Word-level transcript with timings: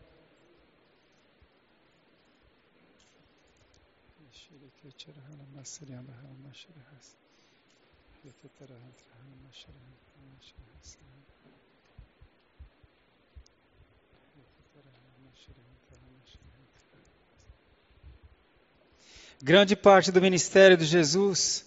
Grande 19.46 19.76
parte 19.76 20.10
do 20.10 20.20
ministério 20.20 20.76
de 20.76 20.84
Jesus 20.84 21.64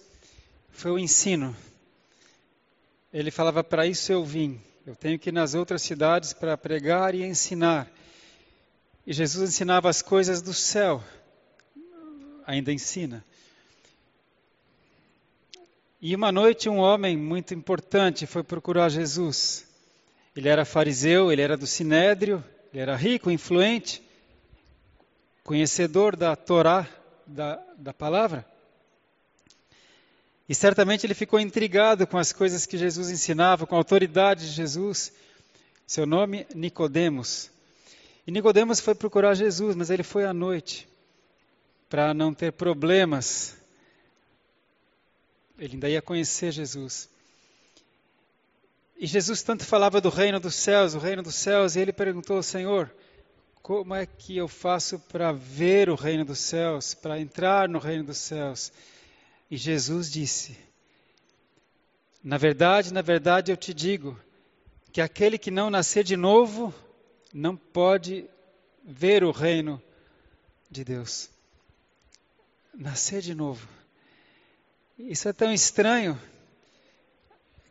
foi 0.70 0.90
o 0.90 0.98
ensino. 0.98 1.56
Ele 3.10 3.30
falava: 3.30 3.64
Para 3.64 3.86
isso 3.86 4.12
eu 4.12 4.22
vim. 4.22 4.60
Eu 4.84 4.94
tenho 4.94 5.18
que 5.18 5.30
ir 5.30 5.32
nas 5.32 5.54
outras 5.54 5.80
cidades 5.80 6.34
para 6.34 6.58
pregar 6.58 7.14
e 7.14 7.24
ensinar. 7.24 7.90
E 9.06 9.14
Jesus 9.14 9.48
ensinava 9.48 9.88
as 9.88 10.02
coisas 10.02 10.42
do 10.42 10.52
céu. 10.52 11.02
Ainda 12.46 12.70
ensina. 12.70 13.24
E 16.02 16.14
uma 16.14 16.30
noite 16.30 16.68
um 16.68 16.76
homem 16.76 17.16
muito 17.16 17.54
importante 17.54 18.26
foi 18.26 18.42
procurar 18.42 18.90
Jesus. 18.90 19.66
Ele 20.36 20.50
era 20.50 20.66
fariseu, 20.66 21.32
ele 21.32 21.40
era 21.40 21.56
do 21.56 21.66
sinédrio, 21.66 22.44
ele 22.74 22.82
era 22.82 22.94
rico, 22.94 23.30
influente, 23.30 24.02
conhecedor 25.42 26.14
da 26.14 26.36
Torá, 26.36 26.86
da, 27.30 27.62
da 27.78 27.94
palavra. 27.94 28.44
E 30.48 30.54
certamente 30.54 31.06
ele 31.06 31.14
ficou 31.14 31.38
intrigado 31.38 32.06
com 32.06 32.18
as 32.18 32.32
coisas 32.32 32.66
que 32.66 32.76
Jesus 32.76 33.08
ensinava, 33.08 33.66
com 33.66 33.76
a 33.76 33.78
autoridade 33.78 34.46
de 34.46 34.52
Jesus. 34.52 35.12
Seu 35.86 36.04
nome, 36.04 36.46
Nicodemos. 36.54 37.50
E 38.26 38.32
Nicodemos 38.32 38.80
foi 38.80 38.94
procurar 38.94 39.34
Jesus, 39.34 39.76
mas 39.76 39.90
ele 39.90 40.02
foi 40.02 40.24
à 40.24 40.32
noite 40.32 40.88
para 41.88 42.12
não 42.12 42.34
ter 42.34 42.52
problemas. 42.52 43.56
Ele 45.58 45.74
ainda 45.74 45.88
ia 45.88 46.02
conhecer 46.02 46.50
Jesus. 46.50 47.08
E 48.98 49.06
Jesus 49.06 49.42
tanto 49.42 49.64
falava 49.64 50.00
do 50.00 50.08
reino 50.08 50.38
dos 50.38 50.54
céus, 50.54 50.94
o 50.94 50.98
reino 50.98 51.22
dos 51.22 51.34
céus, 51.34 51.74
e 51.74 51.80
ele 51.80 51.92
perguntou 51.92 52.36
ao 52.36 52.42
Senhor: 52.42 52.92
como 53.62 53.94
é 53.94 54.06
que 54.06 54.36
eu 54.36 54.48
faço 54.48 54.98
para 54.98 55.32
ver 55.32 55.90
o 55.90 55.94
reino 55.94 56.24
dos 56.24 56.38
céus, 56.38 56.94
para 56.94 57.20
entrar 57.20 57.68
no 57.68 57.78
reino 57.78 58.04
dos 58.04 58.18
céus? 58.18 58.72
E 59.50 59.56
Jesus 59.56 60.10
disse: 60.10 60.56
Na 62.22 62.38
verdade, 62.38 62.92
na 62.92 63.02
verdade 63.02 63.52
eu 63.52 63.56
te 63.56 63.74
digo 63.74 64.18
que 64.92 65.00
aquele 65.00 65.38
que 65.38 65.50
não 65.50 65.70
nascer 65.70 66.04
de 66.04 66.16
novo 66.16 66.74
não 67.32 67.56
pode 67.56 68.28
ver 68.82 69.22
o 69.22 69.30
reino 69.30 69.80
de 70.70 70.84
Deus. 70.84 71.30
Nascer 72.74 73.20
de 73.20 73.34
novo. 73.34 73.68
Isso 74.98 75.28
é 75.28 75.32
tão 75.32 75.52
estranho 75.52 76.20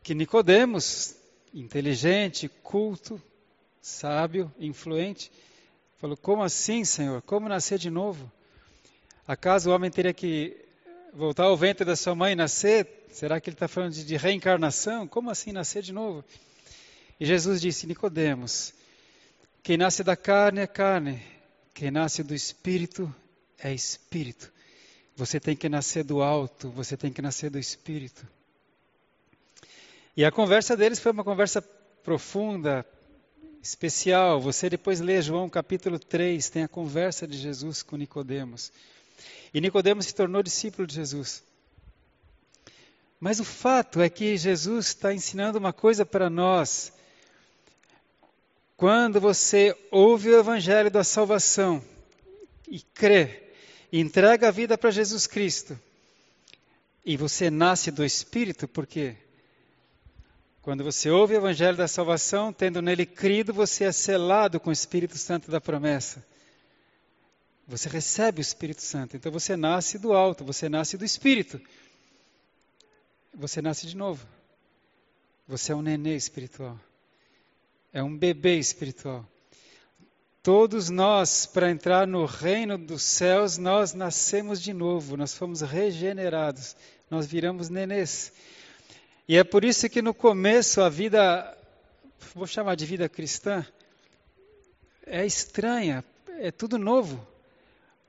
que 0.04 0.14
Nicodemos, 0.14 1.16
inteligente, 1.54 2.48
culto, 2.64 3.22
sábio, 3.82 4.52
influente, 4.60 5.32
Falou: 6.00 6.16
Como 6.16 6.42
assim, 6.42 6.86
Senhor? 6.86 7.22
Como 7.22 7.50
nascer 7.50 7.78
de 7.78 7.90
novo? 7.90 8.32
Acaso 9.28 9.70
o 9.70 9.74
homem 9.74 9.92
teria 9.92 10.14
que 10.14 10.58
voltar 11.14 11.44
ao 11.44 11.58
ventre 11.58 11.86
da 11.86 11.96
sua 11.96 12.16
mãe 12.16 12.32
e 12.32 12.36
nascer? 12.36 13.06
Será 13.12 13.40
que 13.40 13.50
ele 13.50 13.56
está 13.56 13.68
falando 13.68 13.94
de, 13.94 14.06
de 14.06 14.16
reencarnação? 14.16 15.08
Como 15.08 15.30
assim 15.30 15.52
nascer 15.52 15.84
de 15.84 15.92
novo? 15.92 16.24
E 17.20 17.26
Jesus 17.26 17.60
disse: 17.60 17.86
Nicodemos, 17.86 18.74
quem 19.62 19.76
nasce 19.76 20.02
da 20.02 20.16
carne 20.16 20.62
é 20.62 20.68
carne, 20.68 21.22
quem 21.74 21.92
nasce 21.92 22.24
do 22.24 22.34
espírito 22.34 23.14
é 23.62 23.74
espírito. 23.74 24.52
Você 25.18 25.38
tem 25.38 25.54
que 25.54 25.68
nascer 25.68 26.06
do 26.06 26.22
alto, 26.22 26.70
você 26.70 26.96
tem 26.96 27.12
que 27.12 27.22
nascer 27.22 27.50
do 27.50 27.60
espírito. 27.60 28.26
E 30.16 30.24
a 30.24 30.31
conversa 30.31 30.78
deles 30.78 30.98
foi 30.98 31.12
uma 31.12 31.26
conversa 31.26 31.62
profunda, 31.62 32.86
especial. 33.62 34.40
Você 34.42 34.70
depois 34.70 35.00
lê 35.00 35.22
João 35.22 35.50
capítulo 35.50 36.00
3, 36.00 36.50
tem 36.50 36.64
a 36.64 36.68
conversa 36.68 37.28
de 37.28 37.38
Jesus 37.38 37.84
com 37.84 37.96
Nicodemos. 37.96 38.72
E 39.53 39.59
Nicodemos 39.59 40.06
se 40.06 40.16
tornou 40.16 40.44
discípulo 40.44 40.88
de 40.88 40.96
Jesus. 40.96 41.44
Mas 43.19 43.40
o 43.40 43.44
fato 43.44 44.02
é 44.02 44.09
que 44.09 44.38
Jesus 44.38 44.88
está 44.88 45.14
ensinando 45.14 45.58
uma 45.58 45.74
coisa 45.74 46.06
para 46.06 46.30
nós. 46.30 46.94
Quando 48.78 49.19
você 49.19 49.75
ouve 49.92 50.30
o 50.30 50.40
evangelho 50.40 50.90
da 50.90 51.03
salvação 51.03 51.84
e 52.68 52.80
crê, 52.80 53.44
e 53.92 54.00
entrega 54.00 54.48
a 54.48 54.52
vida 54.52 54.78
para 54.78 54.92
Jesus 54.92 55.28
Cristo, 55.28 55.78
e 57.03 57.18
você 57.18 57.50
nasce 57.50 57.92
do 57.92 58.06
Espírito, 58.06 58.68
por 58.68 58.88
quê? 58.88 59.18
Quando 60.62 60.84
você 60.84 61.09
ouve 61.09 61.34
o 61.34 61.38
Evangelho 61.38 61.78
da 61.78 61.88
salvação, 61.88 62.52
tendo 62.52 62.81
nele 62.81 63.06
crido, 63.06 63.53
você 63.53 63.86
é 63.86 63.92
selado 63.92 64.59
com 64.59 64.70
o 64.70 64.74
Espírito 64.74 65.18
Santo 65.18 65.50
da 65.50 65.62
promessa. 65.62 66.25
Você 67.68 67.88
recebe 67.88 68.40
o 68.40 68.42
Espírito 68.42 68.81
Santo. 68.81 69.16
Então 69.16 69.31
você 69.31 69.56
nasce 69.56 69.98
do 69.98 70.12
alto, 70.12 70.44
você 70.44 70.68
nasce 70.68 70.98
do 70.98 71.06
Espírito. 71.06 71.62
Você 73.34 73.62
nasce 73.62 73.88
de 73.88 73.96
novo. 73.96 74.28
Você 75.48 75.72
é 75.72 75.75
um 75.75 75.81
nenê 75.81 76.16
espiritual. 76.16 76.80
É 77.94 78.03
um 78.03 78.16
bebê 78.16 78.58
espiritual. 78.58 79.25
Todos 80.44 80.90
nós, 80.90 81.46
para 81.46 81.69
entrar 81.69 82.08
no 82.08 82.25
reino 82.25 82.78
dos 82.78 83.03
céus, 83.03 83.58
nós 83.58 83.94
nascemos 83.94 84.62
de 84.62 84.74
novo, 84.74 85.18
nós 85.18 85.34
fomos 85.34 85.62
regenerados, 85.62 86.75
nós 87.09 87.28
viramos 87.28 87.69
nenês. 87.69 88.31
E 89.30 89.38
é 89.38 89.44
por 89.44 89.64
isso 89.64 89.88
que 89.88 90.02
no 90.02 90.12
começo 90.12 90.82
a 90.82 90.90
vida, 90.90 91.56
vou 92.34 92.48
chamar 92.48 92.74
de 92.74 92.84
vida 92.84 93.08
cristã, 93.08 93.64
é 95.06 95.24
estranha, 95.24 96.04
é 96.40 96.50
tudo 96.50 96.80
novo. 96.80 97.28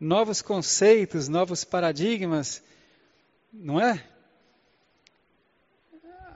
Novos 0.00 0.40
conceitos, 0.40 1.28
novos 1.28 1.62
paradigmas, 1.62 2.62
não 3.52 3.78
é? 3.78 4.02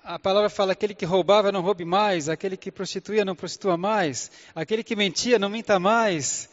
A 0.02 0.18
palavra 0.18 0.50
fala: 0.50 0.72
aquele 0.72 0.94
que 0.94 1.06
roubava 1.06 1.50
não 1.50 1.62
roube 1.62 1.86
mais, 1.86 2.28
aquele 2.28 2.54
que 2.54 2.70
prostituía 2.70 3.24
não 3.24 3.34
prostitua 3.34 3.78
mais, 3.78 4.30
aquele 4.54 4.84
que 4.84 4.94
mentia 4.94 5.38
não 5.38 5.48
minta 5.48 5.80
mais. 5.80 6.50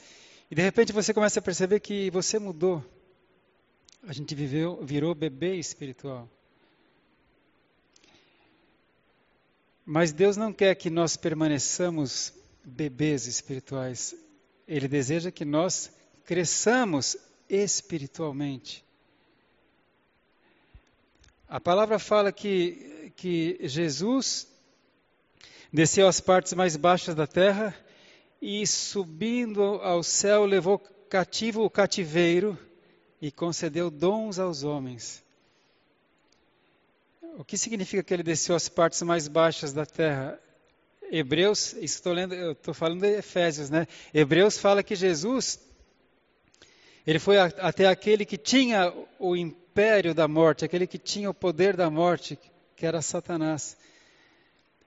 E 0.49 0.55
de 0.55 0.61
repente 0.61 0.93
você 0.93 1.13
começa 1.13 1.39
a 1.41 1.43
perceber 1.43 1.81
que 1.81 2.09
você 2.09 2.39
mudou. 2.39 2.81
A 4.03 4.13
gente 4.13 4.33
viveu, 4.33 4.79
virou 4.85 5.13
bebê 5.13 5.57
espiritual. 5.57 6.29
Mas 9.93 10.13
Deus 10.13 10.37
não 10.37 10.53
quer 10.53 10.73
que 10.75 10.89
nós 10.89 11.17
permaneçamos 11.17 12.33
bebês 12.63 13.27
espirituais. 13.27 14.15
Ele 14.65 14.87
deseja 14.87 15.29
que 15.31 15.43
nós 15.43 15.91
cresçamos 16.23 17.17
espiritualmente. 17.49 18.85
A 21.45 21.59
palavra 21.59 21.99
fala 21.99 22.31
que, 22.31 23.11
que 23.17 23.57
Jesus 23.63 24.47
desceu 25.73 26.07
às 26.07 26.21
partes 26.21 26.53
mais 26.53 26.77
baixas 26.77 27.13
da 27.13 27.27
terra 27.27 27.75
e, 28.41 28.65
subindo 28.65 29.61
ao 29.61 30.03
céu, 30.03 30.45
levou 30.45 30.79
cativo 31.09 31.65
o 31.65 31.69
cativeiro 31.69 32.57
e 33.21 33.29
concedeu 33.29 33.91
dons 33.91 34.39
aos 34.39 34.63
homens. 34.63 35.21
O 37.37 37.43
que 37.45 37.57
significa 37.57 38.03
que 38.03 38.13
ele 38.13 38.23
desceu 38.23 38.55
às 38.55 38.69
partes 38.69 39.01
mais 39.01 39.27
baixas 39.27 39.73
da 39.73 39.85
terra? 39.85 40.39
Hebreus, 41.11 41.73
estou 41.73 42.13
lendo, 42.13 42.33
eu 42.33 42.53
estou 42.53 42.73
falando 42.73 43.01
de 43.01 43.17
Efésios, 43.17 43.69
né? 43.69 43.87
Hebreus 44.13 44.57
fala 44.57 44.83
que 44.83 44.95
Jesus 44.95 45.59
ele 47.05 47.19
foi 47.19 47.39
até 47.39 47.87
aquele 47.87 48.25
que 48.25 48.37
tinha 48.37 48.93
o 49.17 49.35
império 49.35 50.13
da 50.13 50.27
morte, 50.27 50.63
aquele 50.63 50.85
que 50.85 50.99
tinha 50.99 51.29
o 51.29 51.33
poder 51.33 51.75
da 51.75 51.89
morte, 51.89 52.37
que 52.75 52.85
era 52.85 53.01
Satanás. 53.01 53.75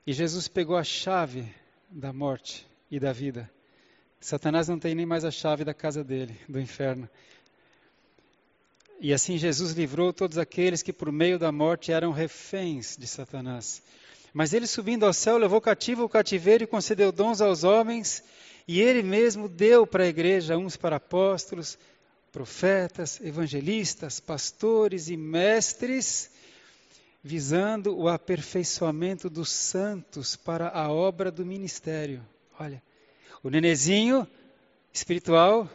E 0.07 0.13
Jesus 0.13 0.47
pegou 0.47 0.77
a 0.77 0.85
chave 0.85 1.53
da 1.91 2.13
morte 2.13 2.67
e 2.91 3.01
da 3.01 3.13
vida. 3.13 3.51
Satanás 4.21 4.69
não 4.69 4.79
tem 4.79 4.95
nem 4.95 5.05
mais 5.05 5.25
a 5.25 5.31
chave 5.31 5.65
da 5.65 5.75
casa 5.75 6.05
dele, 6.05 6.39
do 6.49 6.61
inferno. 6.61 7.09
E 9.01 9.13
assim 9.13 9.37
Jesus 9.37 9.73
livrou 9.73 10.13
todos 10.13 10.39
aqueles 10.39 10.83
que 10.83 10.93
por 10.93 11.11
meio 11.13 11.39
da 11.39 11.53
morte 11.53 11.93
eram 11.93 12.13
reféns 12.13 12.97
de 12.97 13.07
Satanás. 13.07 13.83
Mas 14.33 14.53
ele 14.53 14.67
subindo 14.67 15.05
ao 15.05 15.13
céu 15.13 15.37
levou 15.37 15.61
cativo 15.61 16.05
o 16.05 16.09
cativeiro 16.09 16.65
e 16.65 16.67
concedeu 16.67 17.13
dons 17.13 17.41
aos 17.41 17.65
homens, 17.65 18.23
e 18.67 18.81
ele 18.81 19.03
mesmo 19.03 19.49
deu 19.49 19.87
para 19.87 20.05
a 20.05 20.09
igreja 20.09 20.57
uns 20.57 20.77
para 20.77 20.97
apóstolos, 20.97 21.79
profetas, 22.33 23.21
evangelistas, 23.21 24.19
pastores 24.19 25.09
e 25.09 25.17
mestres, 25.17 26.31
visando 27.23 27.97
o 27.97 28.09
aperfeiçoamento 28.09 29.31
dos 29.31 29.51
santos 29.51 30.35
para 30.35 30.69
a 30.69 30.91
obra 30.91 31.31
do 31.31 31.47
ministério. 31.47 32.21
Olha, 32.59 32.83
o 33.43 33.49
nenezinho 33.49 34.27
espiritual 34.93 35.71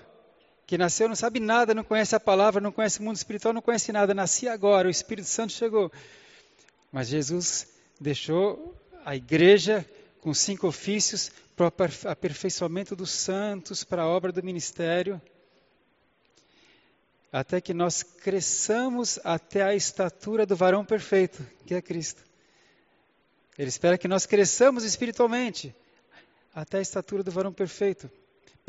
que 0.69 0.77
nasceu 0.77 1.07
não 1.07 1.15
sabe 1.15 1.39
nada, 1.39 1.73
não 1.73 1.83
conhece 1.83 2.15
a 2.15 2.19
palavra, 2.19 2.61
não 2.61 2.71
conhece 2.71 2.99
o 2.99 3.03
mundo 3.03 3.15
espiritual, 3.15 3.51
não 3.51 3.61
conhece 3.61 3.91
nada, 3.91 4.13
nasci 4.13 4.47
agora, 4.47 4.87
o 4.87 4.91
Espírito 4.91 5.27
Santo 5.27 5.51
chegou. 5.51 5.91
Mas 6.91 7.07
Jesus 7.07 7.67
deixou 7.99 8.79
a 9.03 9.15
igreja 9.15 9.83
com 10.21 10.31
cinco 10.31 10.67
ofícios 10.67 11.31
para 11.55 11.65
o 11.65 12.07
aperfeiçoamento 12.07 12.95
dos 12.95 13.09
santos, 13.09 13.83
para 13.83 14.03
a 14.03 14.07
obra 14.07 14.31
do 14.31 14.43
ministério 14.43 15.19
até 17.31 17.59
que 17.59 17.73
nós 17.73 18.03
cresçamos 18.03 19.19
até 19.23 19.63
a 19.63 19.73
estatura 19.73 20.45
do 20.45 20.55
varão 20.55 20.85
perfeito, 20.85 21.43
que 21.65 21.73
é 21.73 21.81
Cristo. 21.81 22.23
Ele 23.57 23.69
espera 23.69 23.97
que 23.97 24.07
nós 24.07 24.27
cresçamos 24.27 24.83
espiritualmente 24.83 25.75
até 26.53 26.77
a 26.77 26.81
estatura 26.81 27.23
do 27.23 27.31
varão 27.31 27.51
perfeito, 27.51 28.07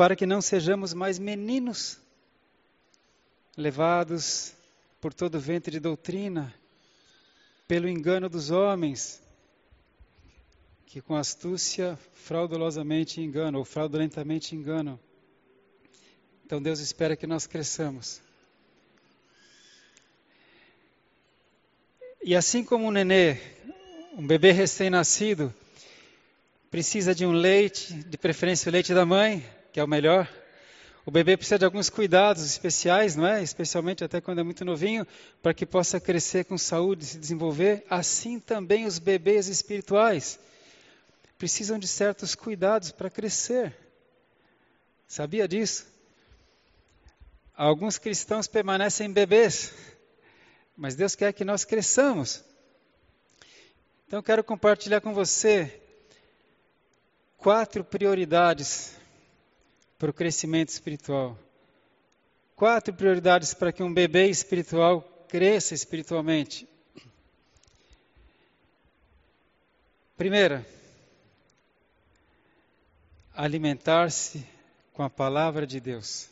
para 0.00 0.16
que 0.16 0.24
não 0.24 0.40
sejamos 0.40 0.94
mais 0.94 1.18
meninos, 1.18 1.98
levados 3.54 4.54
por 4.98 5.12
todo 5.12 5.34
o 5.34 5.38
vento 5.38 5.70
de 5.70 5.78
doutrina, 5.78 6.54
pelo 7.68 7.86
engano 7.86 8.26
dos 8.26 8.50
homens, 8.50 9.20
que 10.86 11.02
com 11.02 11.14
astúcia 11.14 11.98
fraudulosamente 12.14 13.20
enganam, 13.20 13.58
ou 13.58 13.64
fraudulentamente 13.66 14.56
enganam. 14.56 14.98
Então 16.46 16.62
Deus 16.62 16.80
espera 16.80 17.14
que 17.14 17.26
nós 17.26 17.46
cresçamos 17.46 18.22
E 22.22 22.34
assim 22.34 22.64
como 22.64 22.86
um 22.86 22.90
nenê, 22.90 23.36
um 24.16 24.26
bebê 24.26 24.50
recém-nascido, 24.50 25.54
precisa 26.70 27.14
de 27.14 27.26
um 27.26 27.32
leite, 27.32 27.92
de 27.92 28.16
preferência 28.16 28.70
o 28.70 28.72
leite 28.72 28.94
da 28.94 29.04
mãe, 29.04 29.44
que 29.72 29.80
é 29.80 29.84
o 29.84 29.88
melhor. 29.88 30.28
O 31.04 31.10
bebê 31.10 31.36
precisa 31.36 31.58
de 31.58 31.64
alguns 31.64 31.88
cuidados 31.88 32.44
especiais, 32.44 33.16
não 33.16 33.26
é? 33.26 33.42
Especialmente 33.42 34.04
até 34.04 34.20
quando 34.20 34.40
é 34.40 34.42
muito 34.42 34.64
novinho, 34.64 35.06
para 35.42 35.54
que 35.54 35.64
possa 35.64 35.98
crescer 35.98 36.44
com 36.44 36.58
saúde, 36.58 37.04
se 37.04 37.18
desenvolver. 37.18 37.84
Assim 37.88 38.38
também 38.38 38.86
os 38.86 38.98
bebês 38.98 39.48
espirituais 39.48 40.38
precisam 41.38 41.78
de 41.78 41.88
certos 41.88 42.34
cuidados 42.34 42.92
para 42.92 43.08
crescer. 43.08 43.74
Sabia 45.08 45.48
disso? 45.48 45.86
Alguns 47.56 47.98
cristãos 47.98 48.46
permanecem 48.46 49.10
bebês 49.10 49.72
mas 50.80 50.94
Deus 50.94 51.14
quer 51.14 51.30
que 51.34 51.44
nós 51.44 51.62
cresçamos. 51.62 52.42
Então 54.06 54.22
quero 54.22 54.42
compartilhar 54.42 55.02
com 55.02 55.12
você 55.12 55.78
quatro 57.36 57.84
prioridades 57.84 58.96
para 60.00 60.10
o 60.10 60.14
crescimento 60.14 60.70
espiritual. 60.70 61.38
Quatro 62.56 62.94
prioridades 62.94 63.52
para 63.52 63.70
que 63.70 63.82
um 63.82 63.92
bebê 63.92 64.28
espiritual 64.28 65.02
cresça 65.28 65.74
espiritualmente. 65.74 66.66
Primeira, 70.16 70.66
alimentar-se 73.34 74.42
com 74.94 75.02
a 75.02 75.10
palavra 75.10 75.66
de 75.66 75.78
Deus. 75.78 76.30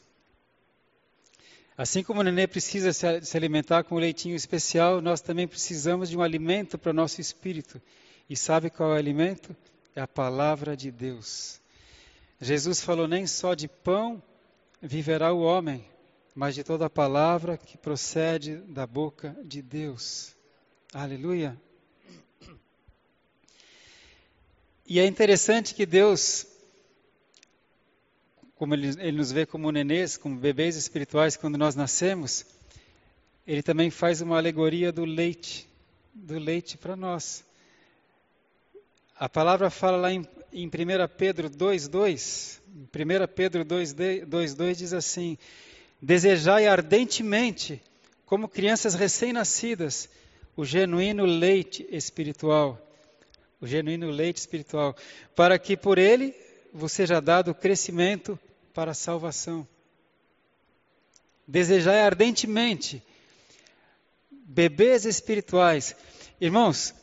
Assim 1.77 2.03
como 2.03 2.21
o 2.21 2.25
nenê 2.25 2.47
precisa 2.47 2.91
se 2.93 3.37
alimentar 3.37 3.85
com 3.85 3.97
um 3.97 3.99
leitinho 3.99 4.35
especial, 4.35 5.03
nós 5.03 5.21
também 5.21 5.47
precisamos 5.47 6.09
de 6.09 6.17
um 6.17 6.23
alimento 6.23 6.79
para 6.79 6.91
o 6.91 6.95
nosso 6.95 7.21
espírito. 7.21 7.81
E 8.31 8.35
sabe 8.35 8.71
qual 8.71 8.93
é 8.93 8.95
o 8.95 8.99
alimento? 8.99 9.55
É 9.95 10.01
a 10.01 10.09
palavra 10.09 10.75
de 10.75 10.91
Deus. 10.91 11.61
Jesus 12.41 12.81
falou: 12.81 13.09
nem 13.09 13.27
só 13.27 13.55
de 13.55 13.69
pão 13.69 14.23
viverá 14.81 15.33
o 15.33 15.41
homem, 15.41 15.85
mas 16.35 16.55
de 16.55 16.63
toda 16.63 16.87
a 16.87 16.91
palavra 16.91 17.57
que 17.57 17.77
procede 17.77 18.57
da 18.57 18.87
boca 18.87 19.37
de 19.45 19.61
Deus. 19.61 20.37
Aleluia. 20.93 21.61
E 24.87 24.99
é 24.99 25.07
interessante 25.07 25.75
que 25.75 25.85
Deus 25.85 26.47
como 28.59 28.75
ele, 28.75 28.89
ele 28.99 29.13
nos 29.17 29.31
vê 29.31 29.47
como 29.47 29.71
nenês, 29.71 30.17
como 30.17 30.37
bebês 30.37 30.75
espirituais 30.75 31.37
quando 31.37 31.57
nós 31.57 31.77
nascemos, 31.77 32.45
ele 33.47 33.63
também 33.63 33.89
faz 33.89 34.21
uma 34.21 34.37
alegoria 34.37 34.91
do 34.91 35.05
leite, 35.05 35.69
do 36.13 36.37
leite 36.37 36.77
para 36.77 36.97
nós. 36.97 37.45
A 39.17 39.29
palavra 39.29 39.71
fala 39.71 39.97
lá 39.97 40.13
em, 40.13 40.27
em 40.53 40.67
1 40.67 40.71
Pedro 41.17 41.51
2,2, 41.51 42.61
1 42.67 43.35
Pedro 43.35 43.65
2,2 43.65 44.75
diz 44.75 44.93
assim: 44.93 45.37
Desejai 46.01 46.67
ardentemente, 46.67 47.83
como 48.25 48.49
crianças 48.49 48.95
recém-nascidas, 48.95 50.09
o 50.57 50.65
genuíno 50.65 51.25
leite 51.25 51.87
espiritual, 51.91 52.81
o 53.61 53.67
genuíno 53.67 54.11
leite 54.11 54.39
espiritual, 54.39 54.97
para 55.35 55.59
que 55.59 55.77
por 55.77 55.99
ele 55.99 56.35
vos 56.73 56.93
seja 56.93 57.21
dado 57.21 57.55
crescimento 57.55 58.39
para 58.73 58.93
a 58.93 58.95
salvação. 58.95 59.67
Desejai 61.47 62.03
ardentemente 62.03 63.03
bebês 64.31 65.05
espirituais. 65.05 65.95
Irmãos, 66.41 66.95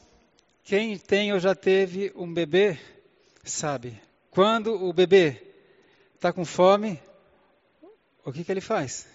quem 0.63 0.97
tem 0.97 1.31
ou 1.31 1.39
já 1.39 1.53
teve 1.53 2.11
um 2.15 2.31
bebê, 2.33 2.77
sabe. 3.51 3.99
Quando 4.31 4.73
o 4.83 4.91
bebê 4.91 5.41
está 6.15 6.33
com 6.33 6.43
fome, 6.43 6.99
o 8.23 8.31
que, 8.31 8.43
que 8.43 8.51
ele 8.51 8.61
faz? 8.61 9.07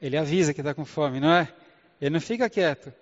Ele 0.00 0.16
avisa 0.16 0.54
que 0.54 0.60
está 0.60 0.74
com 0.74 0.84
fome, 0.84 1.20
não 1.20 1.32
é? 1.32 1.52
Ele 2.00 2.10
não 2.10 2.20
fica 2.20 2.50
quieto. 2.50 2.92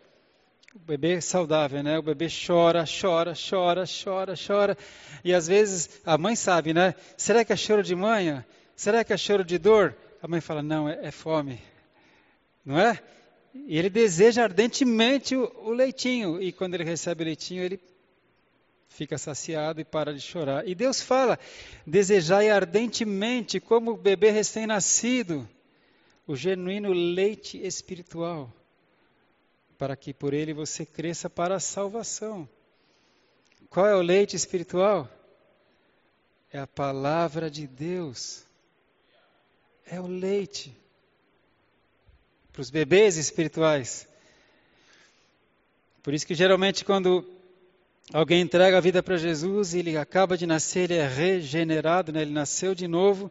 O 0.75 0.79
bebê 0.79 1.15
é 1.15 1.21
saudável, 1.21 1.83
né? 1.83 1.99
O 1.99 2.03
bebê 2.03 2.29
chora, 2.29 2.85
chora, 2.85 3.33
chora, 3.35 3.85
chora, 3.87 4.35
chora. 4.37 4.79
E 5.25 5.35
às 5.35 5.49
vezes 5.49 6.01
a 6.05 6.17
mãe 6.17 6.37
sabe, 6.37 6.73
né? 6.73 6.95
Será 7.17 7.45
que 7.45 7.53
é 7.53 7.57
choro 7.57 7.83
de 7.83 7.95
manha? 7.95 8.47
Será 8.77 9.03
que 9.03 9.13
é 9.13 9.17
choro 9.17 9.45
de 9.45 9.59
dor? 9.59 9.97
A 10.23 10.29
mãe 10.29 10.41
fala: 10.41 10.63
não, 10.63 10.89
é, 10.89 10.99
é 11.03 11.11
fome. 11.11 11.61
Não 12.65 12.79
é? 12.79 13.01
E 13.55 13.79
ele 13.79 13.91
deseja 13.91 14.45
ardentemente 14.45 15.35
o, 15.35 15.51
o 15.65 15.73
leitinho. 15.73 16.41
E 16.41 16.53
quando 16.53 16.75
ele 16.75 16.85
recebe 16.85 17.25
o 17.25 17.27
leitinho, 17.27 17.63
ele 17.63 17.81
fica 18.91 19.17
saciado 19.17 19.81
e 19.81 19.85
para 19.85 20.13
de 20.13 20.21
chorar. 20.21 20.69
E 20.69 20.75
Deus 20.75 21.01
fala: 21.01 21.39
desejai 21.87 22.51
ardentemente, 22.51 23.59
como 23.59 23.93
o 23.93 23.97
bebê 23.97 24.31
recém-nascido, 24.31 25.49
o 26.27 26.37
genuíno 26.37 26.93
leite 26.93 27.59
espiritual 27.59 28.53
para 29.81 29.97
que 29.97 30.13
por 30.13 30.35
ele 30.35 30.53
você 30.53 30.85
cresça 30.85 31.31
para 31.31 31.57
a 31.57 31.61
salvação. 31.61 32.47
Qual 33.71 33.87
é 33.87 33.97
o 33.97 34.03
leite 34.03 34.37
espiritual? 34.37 35.09
É 36.53 36.59
a 36.59 36.67
palavra 36.67 37.51
de 37.51 37.67
Deus. 37.67 38.45
É 39.87 39.99
o 39.99 40.07
leite 40.07 40.77
para 42.53 42.61
os 42.61 42.69
bebês 42.69 43.17
espirituais. 43.17 44.07
Por 46.03 46.13
isso 46.13 46.27
que 46.27 46.35
geralmente 46.35 46.85
quando 46.85 47.25
alguém 48.13 48.41
entrega 48.41 48.77
a 48.77 48.81
vida 48.81 49.03
para 49.03 49.17
Jesus, 49.17 49.75
ele 49.75 49.97
acaba 49.97 50.37
de 50.37 50.47
nascer, 50.47 50.91
ele 50.91 50.95
é 50.95 51.07
regenerado, 51.07 52.13
né? 52.13 52.23
ele 52.23 52.33
nasceu 52.33 52.75
de 52.75 52.87
novo. 52.87 53.31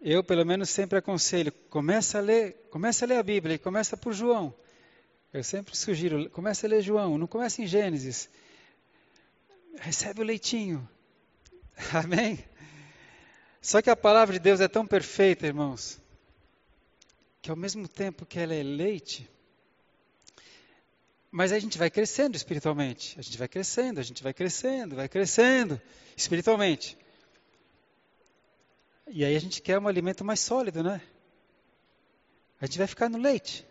eu 0.00 0.22
pelo 0.22 0.44
menos 0.44 0.70
sempre 0.70 0.98
aconselho, 0.98 1.52
começa 1.70 2.18
a 2.18 2.20
ler, 2.20 2.66
começa 2.70 3.04
a 3.04 3.08
ler 3.08 3.16
a 3.16 3.22
Bíblia 3.22 3.54
e 3.56 3.58
começa 3.58 3.96
por 3.96 4.12
João. 4.12 4.54
Eu 5.32 5.42
sempre 5.42 5.76
sugiro, 5.76 6.30
começa 6.30 6.66
a 6.66 6.70
ler 6.70 6.82
João, 6.82 7.18
não 7.18 7.26
começa 7.26 7.60
em 7.60 7.66
Gênesis. 7.66 8.28
Recebe 9.80 10.20
o 10.20 10.24
leitinho. 10.24 10.88
Amém? 11.92 12.38
Só 13.60 13.82
que 13.82 13.90
a 13.90 13.96
palavra 13.96 14.34
de 14.34 14.38
Deus 14.38 14.60
é 14.60 14.68
tão 14.68 14.86
perfeita, 14.86 15.46
irmãos, 15.46 15.98
que 17.42 17.50
ao 17.50 17.56
mesmo 17.56 17.88
tempo 17.88 18.26
que 18.26 18.38
ela 18.38 18.54
é 18.54 18.62
leite, 18.62 19.28
mas 21.34 21.50
a 21.50 21.58
gente 21.58 21.76
vai 21.76 21.90
crescendo 21.90 22.36
espiritualmente. 22.36 23.18
A 23.18 23.22
gente 23.22 23.36
vai 23.36 23.48
crescendo, 23.48 23.98
a 23.98 24.04
gente 24.04 24.22
vai 24.22 24.32
crescendo, 24.32 24.94
vai 24.94 25.08
crescendo 25.08 25.80
espiritualmente. 26.16 26.96
E 29.08 29.24
aí 29.24 29.34
a 29.34 29.40
gente 29.40 29.60
quer 29.60 29.76
um 29.80 29.88
alimento 29.88 30.24
mais 30.24 30.38
sólido, 30.38 30.80
né? 30.80 31.00
A 32.60 32.66
gente 32.66 32.78
vai 32.78 32.86
ficar 32.86 33.08
no 33.08 33.18
leite. 33.18 33.66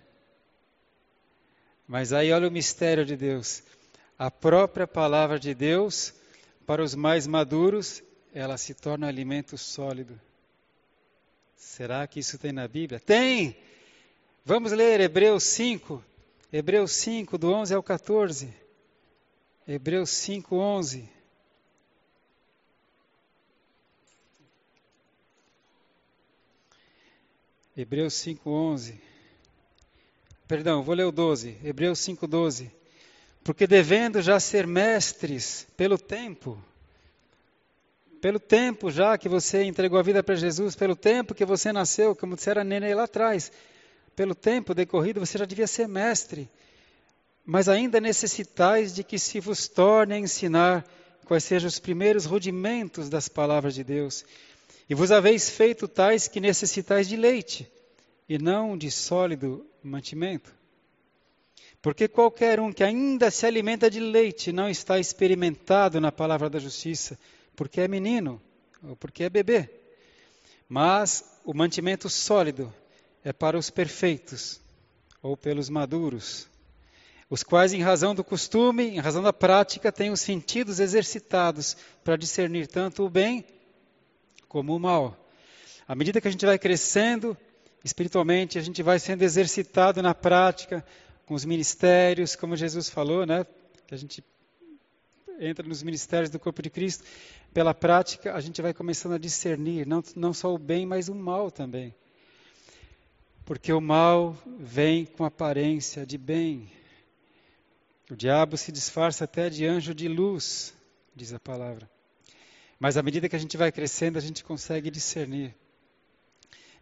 Mas 1.88 2.12
aí 2.12 2.34
olha 2.34 2.50
o 2.50 2.52
mistério 2.52 3.06
de 3.06 3.16
Deus. 3.16 3.64
A 4.20 4.30
própria 4.30 4.86
palavra 4.86 5.40
de 5.40 5.54
Deus, 5.54 6.14
para 6.66 6.84
os 6.84 6.94
mais 6.94 7.26
maduros, 7.26 8.04
ela 8.34 8.58
se 8.58 8.74
torna 8.74 9.06
um 9.06 9.10
alimento 9.10 9.58
sólido. 9.58 10.20
Será 11.56 12.06
que 12.08 12.20
isso 12.20 12.38
tem 12.38 12.52
na 12.52 12.68
Bíblia? 12.68 13.00
Tem! 13.00 13.56
Vamos 14.44 14.74
ler 14.74 15.00
Hebreus 15.00 15.44
5, 15.44 16.04
Hebreus 16.56 16.92
5, 16.92 17.36
do 17.36 17.52
11 17.52 17.74
ao 17.74 17.82
14. 17.82 18.54
Hebreus 19.68 20.12
5, 20.12 20.56
11. 20.56 21.10
Hebreus 27.76 28.14
5:11. 28.14 29.02
Perdão, 30.48 30.84
vou 30.84 30.94
ler 30.94 31.06
o 31.06 31.12
12. 31.12 31.58
Hebreus 31.64 31.98
5:12. 31.98 32.70
Porque 33.44 33.66
devendo 33.66 34.22
já 34.22 34.40
ser 34.40 34.68
mestres 34.68 35.66
pelo 35.76 35.98
tempo, 35.98 36.64
pelo 38.22 38.40
tempo 38.40 38.92
já 38.92 39.18
que 39.18 39.28
você 39.28 39.64
entregou 39.64 39.98
a 39.98 40.04
vida 40.04 40.22
para 40.22 40.36
Jesus, 40.36 40.76
pelo 40.76 40.96
tempo 40.96 41.34
que 41.34 41.46
você 41.46 41.74
nasceu, 41.74 42.16
como 42.16 42.36
disse 42.36 42.52
a 42.52 42.64
Nenê 42.64 42.94
lá 42.94 43.06
atrás, 43.06 43.52
pelo 44.16 44.36
tempo 44.36 44.74
decorrido 44.74 45.20
você 45.20 45.38
já 45.38 45.46
devia 45.46 45.68
ser 45.68 45.88
mestre. 45.88 46.50
Mas 47.46 47.68
ainda 47.68 48.00
necessitais 48.00 48.94
de 48.94 49.04
que 49.04 49.20
se 49.20 49.40
vos 49.40 49.68
torne 49.68 50.14
a 50.14 50.20
ensinar 50.20 50.86
quais 51.26 51.44
sejam 51.44 51.68
os 51.68 51.80
primeiros 51.80 52.26
rudimentos 52.26 53.10
das 53.10 53.28
palavras 53.28 53.76
de 53.76 53.84
Deus 53.84 54.26
e 54.90 54.96
vos 54.96 55.12
haveis 55.12 55.50
feito 55.50 55.88
tais 55.88 56.28
que 56.28 56.40
necessitais 56.40 57.08
de 57.08 57.16
leite, 57.16 57.68
e 58.28 58.38
não 58.38 58.78
de 58.78 58.92
sólido 58.92 59.66
mantimento. 59.82 60.54
Porque 61.82 62.08
qualquer 62.08 62.60
um 62.60 62.72
que 62.72 62.84
ainda 62.84 63.30
se 63.30 63.46
alimenta 63.46 63.90
de 63.90 64.00
leite 64.00 64.52
não 64.52 64.70
está 64.70 65.00
experimentado 65.00 66.00
na 66.00 66.12
palavra 66.12 66.50
da 66.50 66.60
justiça, 66.60 67.20
porque 67.56 67.82
é 67.82 67.88
menino, 67.88 68.42
ou 68.82 68.96
porque 68.96 69.24
é 69.24 69.30
bebê. 69.30 69.70
Mas 70.68 71.26
o 71.44 71.54
mantimento 71.54 72.10
sólido 72.10 72.74
é 73.24 73.32
para 73.32 73.58
os 73.58 73.70
perfeitos, 73.70 74.60
ou 75.22 75.38
pelos 75.38 75.70
maduros, 75.70 76.48
os 77.30 77.42
quais, 77.42 77.74
em 77.74 77.82
razão 77.82 78.14
do 78.14 78.24
costume, 78.24 78.84
em 78.90 79.00
razão 79.00 79.24
da 79.24 79.34
prática, 79.34 79.92
têm 79.92 80.12
os 80.12 80.22
sentidos 80.22 80.80
exercitados 80.80 81.76
para 82.04 82.16
discernir 82.16 82.68
tanto 82.68 83.04
o 83.04 83.10
bem 83.10 83.44
como 84.48 84.76
o 84.76 84.80
mal. 84.80 85.18
À 85.88 85.96
medida 85.96 86.22
que 86.22 86.28
a 86.28 86.32
gente 86.32 86.46
vai 86.46 86.60
crescendo 86.60 87.36
espiritualmente, 87.84 88.60
a 88.60 88.62
gente 88.62 88.84
vai 88.84 89.00
sendo 89.00 89.24
exercitado 89.24 90.02
na 90.02 90.14
prática, 90.14 90.86
com 91.26 91.34
os 91.34 91.44
ministérios, 91.44 92.36
como 92.36 92.56
Jesus 92.56 92.90
falou, 92.90 93.26
né? 93.26 93.46
Que 93.88 93.96
a 93.96 93.98
gente 93.98 94.24
entra 95.40 95.68
nos 95.68 95.82
ministérios 95.82 96.30
do 96.30 96.40
corpo 96.40 96.62
de 96.62 96.70
Cristo, 96.70 97.04
pela 97.54 97.74
prática 97.74 98.34
a 98.34 98.40
gente 98.40 98.62
vai 98.62 98.74
começando 98.74 99.14
a 99.14 99.18
discernir 99.18 99.88
não, 99.88 100.04
não 100.16 100.34
só 100.34 100.54
o 100.54 100.58
bem, 100.58 100.86
mas 100.86 101.10
o 101.10 101.16
mal 101.16 101.50
também. 101.50 101.96
Porque 103.46 103.74
o 103.74 103.82
mal 103.82 104.38
vem 104.58 105.06
com 105.06 105.26
aparência 105.26 106.06
de 106.06 106.18
bem. 106.18 106.72
O 108.10 108.16
diabo 108.16 108.58
se 108.58 108.72
disfarça 108.72 109.26
até 109.26 109.50
de 109.50 109.66
anjo 109.66 109.94
de 109.94 110.08
luz, 110.08 110.74
diz 111.16 111.34
a 111.34 111.40
palavra. 111.40 111.90
Mas 112.80 112.96
à 112.96 113.04
medida 113.04 113.28
que 113.28 113.36
a 113.36 113.40
gente 113.40 113.58
vai 113.58 113.72
crescendo, 113.72 114.18
a 114.18 114.22
gente 114.22 114.44
consegue 114.44 114.90
discernir. 114.90 115.56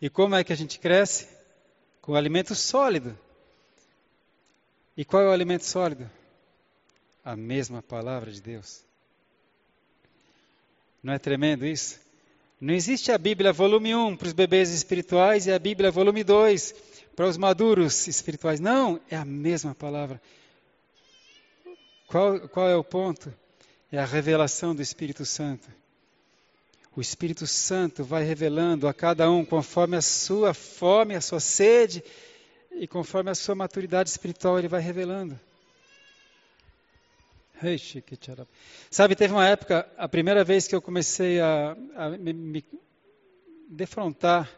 E 0.01 0.10
como 0.10 0.36
é 0.36 0.44
que 0.44 0.53
a 0.53 0.56
gente 0.56 0.80
cresce? 0.80 1.27
Com 2.01 2.15
alimento 2.15 2.53
sólido. 2.56 3.18
E 4.98 5.06
qual 5.06 5.24
é 5.24 5.27
o 5.27 5.32
alimento 5.32 5.63
sólido? 5.63 6.10
A 7.24 7.36
mesma 7.36 7.82
palavra 7.82 8.32
de 8.32 8.41
Deus. 8.41 8.84
Não 11.01 11.13
é 11.13 11.20
tremendo 11.20 11.65
isso? 11.65 12.00
Não 12.62 12.75
existe 12.75 13.12
a 13.12 13.18
Bíblia 13.18 13.51
volume 13.51 13.96
1 13.96 14.15
para 14.18 14.27
os 14.27 14.34
bebês 14.34 14.70
espirituais 14.70 15.48
e 15.48 15.51
a 15.51 15.58
Bíblia 15.58 15.89
volume 15.89 16.24
2 16.24 16.75
para 17.15 17.25
os 17.25 17.36
maduros 17.36 18.08
espirituais. 18.08 18.60
Não, 18.60 19.01
é 19.10 19.15
a 19.15 19.25
mesma 19.25 19.74
palavra. 19.74 20.22
Qual, 22.06 22.39
qual 22.50 22.70
é 22.70 22.75
o 22.75 22.84
ponto? 22.84 23.34
É 23.91 23.98
a 23.98 24.06
revelação 24.06 24.75
do 24.75 24.82
Espírito 24.84 25.25
Santo. 25.25 25.68
O 26.96 27.01
Espírito 27.01 27.48
Santo 27.48 28.03
vai 28.03 28.24
revelando 28.24 28.88
a 28.88 28.94
cada 28.94 29.27
um 29.32 29.44
conforme 29.44 29.98
a 29.98 30.01
sua 30.01 30.53
fome, 30.53 31.15
a 31.15 31.22
sua 31.22 31.39
sede 31.39 32.03
e 32.74 32.86
conforme 32.86 33.32
a 33.32 33.36
sua 33.36 33.56
maturidade 33.56 34.12
espiritual, 34.12 34.60
ele 34.60 34.68
vai 34.68 34.82
revelando. 34.82 35.39
Sabe, 38.89 39.15
teve 39.15 39.34
uma 39.34 39.48
época, 39.48 39.88
a 39.98 40.08
primeira 40.08 40.44
vez 40.44 40.68
que 40.68 40.75
eu 40.75 40.82
comecei 40.82 41.39
a, 41.39 41.77
a 41.96 42.10
me, 42.10 42.34
me, 42.34 42.65
defrontar 43.70 44.50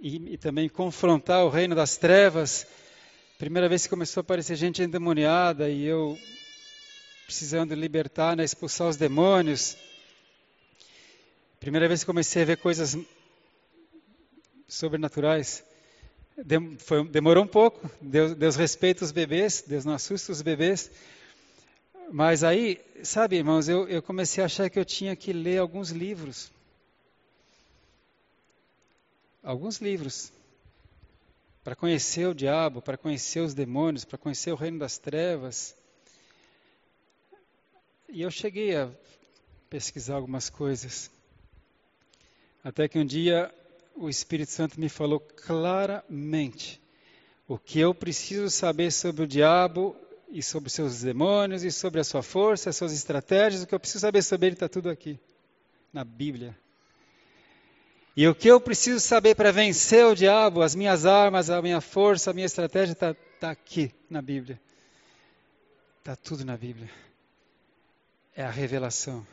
e, 0.00 0.34
e, 0.34 0.38
também 0.38 0.68
confrontar 0.68 1.44
o 1.44 1.48
reino 1.48 1.74
das 1.74 1.96
trevas, 1.96 2.66
primeira 3.38 3.68
vez 3.68 3.84
que 3.84 3.90
começou 3.90 4.20
a 4.20 4.22
aparecer 4.22 4.56
gente 4.56 4.82
endemoniada 4.82 5.70
e 5.70 5.84
eu 5.84 6.18
precisando 7.24 7.74
libertar, 7.74 8.36
né, 8.36 8.44
expulsar 8.44 8.88
os 8.88 8.96
demônios. 8.96 9.76
Primeira 11.58 11.88
vez 11.88 12.00
que 12.00 12.06
comecei 12.06 12.42
a 12.42 12.44
ver 12.46 12.56
coisas 12.56 12.96
sobrenaturais. 14.68 15.64
Demorou 17.10 17.44
um 17.44 17.48
pouco, 17.48 17.90
Deus, 18.00 18.34
Deus 18.34 18.56
respeita 18.56 19.04
os 19.04 19.10
bebês, 19.10 19.64
Deus 19.66 19.84
não 19.84 19.94
assusta 19.94 20.30
os 20.30 20.42
bebês. 20.42 20.90
Mas 22.10 22.44
aí, 22.44 22.80
sabe, 23.02 23.36
irmãos, 23.36 23.68
eu, 23.68 23.88
eu 23.88 24.00
comecei 24.00 24.42
a 24.42 24.46
achar 24.46 24.70
que 24.70 24.78
eu 24.78 24.84
tinha 24.84 25.16
que 25.16 25.32
ler 25.32 25.58
alguns 25.58 25.90
livros. 25.90 26.52
Alguns 29.42 29.78
livros. 29.78 30.32
Para 31.64 31.74
conhecer 31.74 32.26
o 32.28 32.34
diabo, 32.34 32.80
para 32.80 32.96
conhecer 32.96 33.40
os 33.40 33.54
demônios, 33.54 34.04
para 34.04 34.18
conhecer 34.18 34.52
o 34.52 34.56
reino 34.56 34.78
das 34.78 34.98
trevas. 34.98 35.74
E 38.08 38.22
eu 38.22 38.30
cheguei 38.30 38.76
a 38.76 38.88
pesquisar 39.68 40.14
algumas 40.14 40.48
coisas. 40.48 41.10
Até 42.62 42.86
que 42.88 42.98
um 42.98 43.04
dia 43.04 43.52
o 43.96 44.08
Espírito 44.08 44.52
Santo 44.52 44.78
me 44.78 44.88
falou 44.88 45.18
claramente 45.18 46.80
o 47.48 47.58
que 47.58 47.80
eu 47.80 47.94
preciso 47.94 48.48
saber 48.48 48.92
sobre 48.92 49.24
o 49.24 49.26
diabo 49.26 49.96
e 50.28 50.42
sobre 50.42 50.70
seus 50.70 51.02
demônios 51.02 51.62
e 51.62 51.70
sobre 51.70 52.00
a 52.00 52.04
sua 52.04 52.22
força, 52.22 52.70
as 52.70 52.76
suas 52.76 52.92
estratégias. 52.92 53.62
O 53.62 53.66
que 53.66 53.74
eu 53.74 53.80
preciso 53.80 54.00
saber 54.00 54.22
sobre 54.22 54.48
ele 54.48 54.54
está 54.54 54.68
tudo 54.68 54.90
aqui, 54.90 55.18
na 55.92 56.04
Bíblia. 56.04 56.56
E 58.16 58.26
o 58.26 58.34
que 58.34 58.48
eu 58.48 58.60
preciso 58.60 58.98
saber 58.98 59.34
para 59.34 59.52
vencer 59.52 60.06
o 60.06 60.14
diabo, 60.14 60.62
as 60.62 60.74
minhas 60.74 61.04
armas, 61.04 61.50
a 61.50 61.60
minha 61.60 61.80
força, 61.80 62.30
a 62.30 62.34
minha 62.34 62.46
estratégia, 62.46 62.92
está 62.92 63.14
tá 63.38 63.50
aqui 63.50 63.92
na 64.08 64.22
Bíblia. 64.22 64.58
Está 65.98 66.16
tudo 66.16 66.44
na 66.44 66.56
Bíblia. 66.56 66.88
É 68.34 68.42
a 68.42 68.50
revelação. 68.50 69.26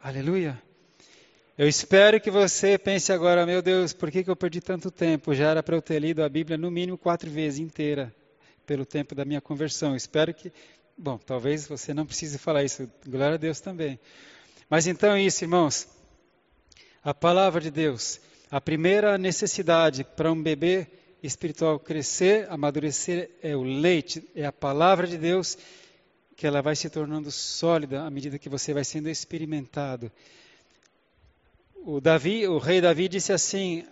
Aleluia. 0.00 0.60
Eu 1.56 1.68
espero 1.68 2.18
que 2.20 2.30
você 2.30 2.78
pense 2.78 3.12
agora, 3.12 3.44
meu 3.44 3.60
Deus, 3.60 3.92
por 3.92 4.10
que, 4.10 4.24
que 4.24 4.30
eu 4.30 4.36
perdi 4.36 4.60
tanto 4.60 4.90
tempo? 4.90 5.34
Já 5.34 5.50
era 5.50 5.62
para 5.62 5.76
eu 5.76 5.82
ter 5.82 5.98
lido 6.00 6.22
a 6.22 6.28
Bíblia 6.28 6.56
no 6.56 6.70
mínimo 6.70 6.96
quatro 6.96 7.30
vezes 7.30 7.60
inteira, 7.60 8.14
pelo 8.72 8.86
tempo 8.86 9.14
da 9.14 9.22
minha 9.22 9.40
conversão. 9.42 9.94
Espero 9.94 10.32
que, 10.32 10.50
bom, 10.96 11.18
talvez 11.18 11.66
você 11.66 11.92
não 11.92 12.06
precise 12.06 12.38
falar 12.38 12.64
isso, 12.64 12.90
glória 13.06 13.34
a 13.34 13.36
Deus 13.36 13.60
também. 13.60 14.00
Mas 14.66 14.86
então 14.86 15.12
é 15.12 15.20
isso, 15.20 15.44
irmãos. 15.44 15.86
A 17.04 17.12
palavra 17.12 17.60
de 17.60 17.70
Deus, 17.70 18.18
a 18.50 18.62
primeira 18.62 19.18
necessidade 19.18 20.04
para 20.04 20.32
um 20.32 20.42
bebê 20.42 20.86
espiritual 21.22 21.78
crescer, 21.78 22.50
amadurecer, 22.50 23.28
é 23.42 23.54
o 23.54 23.62
leite, 23.62 24.26
é 24.34 24.46
a 24.46 24.52
palavra 24.52 25.06
de 25.06 25.18
Deus, 25.18 25.58
que 26.34 26.46
ela 26.46 26.62
vai 26.62 26.74
se 26.74 26.88
tornando 26.88 27.30
sólida 27.30 28.06
à 28.06 28.10
medida 28.10 28.38
que 28.38 28.48
você 28.48 28.72
vai 28.72 28.84
sendo 28.84 29.10
experimentado 29.10 30.10
O, 31.84 32.00
Davi, 32.00 32.48
o 32.48 32.56
rei 32.56 32.80
Davi 32.80 33.06
disse 33.06 33.34
assim: 33.34 33.84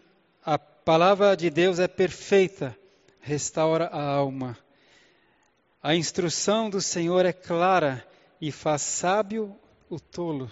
A 0.42 0.58
palavra 0.58 1.36
de 1.36 1.50
Deus 1.50 1.78
é 1.78 1.86
perfeita, 1.86 2.74
restaura 3.20 3.86
a 3.86 4.02
alma. 4.02 4.56
A 5.82 5.94
instrução 5.94 6.68
do 6.68 6.78
Senhor 6.78 7.24
é 7.24 7.32
clara 7.32 8.06
e 8.38 8.52
faz 8.52 8.82
sábio 8.82 9.56
o 9.88 9.98
tolo. 9.98 10.50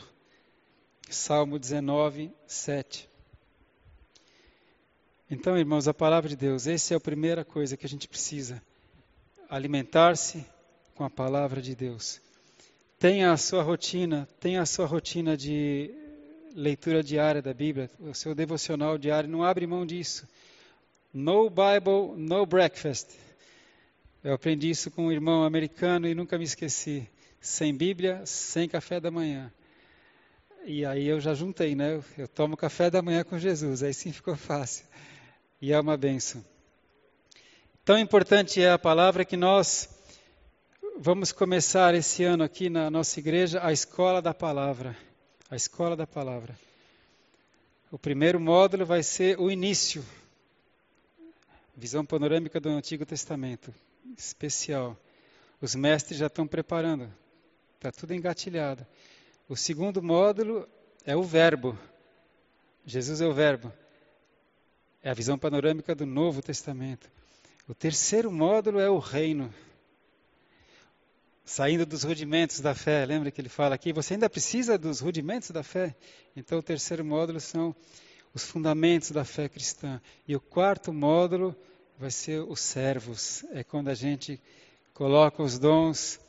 Salmo 1.11 1.59
19, 1.59 2.33
7. 2.47 3.07
Então, 5.31 5.59
irmãos, 5.59 5.87
a 5.87 5.93
palavra 5.93 6.31
de 6.31 6.37
Deus, 6.37 6.67
essa 6.67 6.95
é 6.95 6.97
a 6.97 7.01
primeira 7.01 7.45
coisa 7.45 7.77
que 7.77 7.85
a 7.85 7.89
gente 7.89 8.09
precisa. 8.09 8.63
Alimentar-se 9.51 10.47
com 10.95 11.05
a 11.05 11.11
palavra 11.11 11.61
de 11.61 11.75
Deus. 11.75 12.23
Tenha 12.99 13.31
a 13.31 13.37
sua 13.37 13.63
rotina, 13.63 14.27
tenha 14.41 14.63
a 14.63 14.67
sua 14.67 14.87
rotina 14.87 15.37
de 15.37 15.91
leitura 16.55 17.03
diária 17.03 17.43
da 17.43 17.53
Bíblia, 17.53 17.91
o 18.01 18.15
seu 18.15 18.35
devocional 18.35 18.97
diário, 18.97 19.29
não 19.29 19.45
abre 19.45 19.67
mão 19.67 19.85
disso. 19.85 20.27
No 21.13 21.51
Bible, 21.51 22.17
no 22.17 22.47
breakfast. 22.47 23.28
Eu 24.29 24.35
aprendi 24.35 24.69
isso 24.69 24.91
com 24.91 25.07
um 25.07 25.11
irmão 25.11 25.43
americano 25.43 26.07
e 26.07 26.15
nunca 26.15 26.37
me 26.37 26.45
esqueci. 26.45 27.09
Sem 27.41 27.75
Bíblia, 27.75 28.27
sem 28.27 28.69
café 28.69 29.01
da 29.01 29.11
manhã. 29.11 29.51
E 30.67 30.85
aí 30.85 31.07
eu 31.07 31.19
já 31.19 31.33
juntei, 31.33 31.75
né? 31.75 32.05
Eu 32.19 32.29
tomo 32.29 32.55
café 32.55 32.91
da 32.91 33.01
manhã 33.01 33.25
com 33.25 33.39
Jesus, 33.39 33.83
aí 33.83 33.95
sim 33.95 34.13
ficou 34.13 34.37
fácil 34.37 34.85
e 35.63 35.73
é 35.73 35.81
uma 35.81 35.97
benção. 35.97 36.45
Tão 37.87 37.99
importante 37.99 38.61
é 38.61 38.71
a 38.71 38.79
palavra 38.79 39.25
que 39.25 39.35
nós 39.35 39.89
vamos 40.99 41.33
começar 41.33 41.95
esse 41.95 42.23
ano 42.23 42.45
aqui 42.45 42.69
na 42.69 42.91
nossa 42.91 43.19
igreja 43.19 43.61
a 43.65 43.73
escola 43.73 44.21
da 44.21 44.35
palavra. 44.35 44.95
A 45.51 45.57
escola 45.57 45.97
da 45.97 46.07
palavra. 46.07 46.55
O 47.91 47.99
primeiro 47.99 48.39
módulo 48.39 48.85
vai 48.85 49.03
ser 49.03 49.41
o 49.41 49.51
início. 49.51 50.05
Visão 51.75 52.05
panorâmica 52.05 52.61
do 52.61 52.69
Antigo 52.69 53.07
Testamento. 53.07 53.73
Especial. 54.17 54.97
Os 55.61 55.75
mestres 55.75 56.19
já 56.19 56.27
estão 56.27 56.47
preparando. 56.47 57.13
Está 57.77 57.93
tudo 57.93 58.15
engatilhado. 58.15 58.87
O 59.49 59.57
segundo 59.57 60.03
módulo 60.03 60.69
é 61.05 61.17
o 61.17 61.23
verbo. 61.23 61.79
Jesus 62.85 63.21
é 63.21 63.27
o 63.27 63.33
verbo. 63.33 63.73
É 65.03 65.11
a 65.11 65.15
visão 65.15 65.39
panorâmica 65.39 65.95
do 65.95 66.05
Novo 66.05 66.43
Testamento. 66.43 67.11
O 67.69 67.75
terceiro 67.75 68.31
módulo 68.31 68.81
é 68.81 68.89
o 68.89 68.99
reino. 68.99 69.53
Saindo 71.45 71.87
dos 71.87 72.03
rudimentos 72.03 72.61
da 72.61 72.75
fé, 72.75 73.07
lembra 73.07 73.31
que 73.31 73.41
ele 73.41 73.49
fala 73.49 73.75
aqui? 73.75 73.93
Você 73.93 74.15
ainda 74.15 74.29
precisa 74.29 74.77
dos 74.77 75.01
rudimentos 75.01 75.51
da 75.51 75.63
fé? 75.63 75.95
Então, 76.37 76.59
o 76.59 76.63
terceiro 76.63 77.05
módulo 77.05 77.41
são 77.41 77.75
os 78.35 78.45
fundamentos 78.45 79.11
da 79.11 79.25
fé 79.25 79.49
cristã. 79.49 80.01
E 80.27 80.37
o 80.37 80.41
quarto 80.41 80.93
módulo 80.93 81.57
vai 81.99 82.11
ser 82.11 82.41
os 82.41 82.61
servos. 82.61 83.45
É 83.53 83.65
quando 83.65 83.89
a 83.89 83.95
gente 83.95 84.41
coloca 84.95 85.43
os 85.43 85.59
dons 85.59 86.21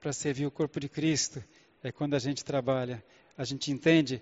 para 0.00 0.12
servir 0.12 0.46
o 0.46 0.50
corpo 0.50 0.80
de 0.80 0.88
Cristo. 0.88 1.42
É 1.82 1.92
quando 1.92 2.14
a 2.14 2.18
gente 2.18 2.44
trabalha. 2.44 3.02
A 3.38 3.44
gente 3.44 3.70
entende 3.70 4.20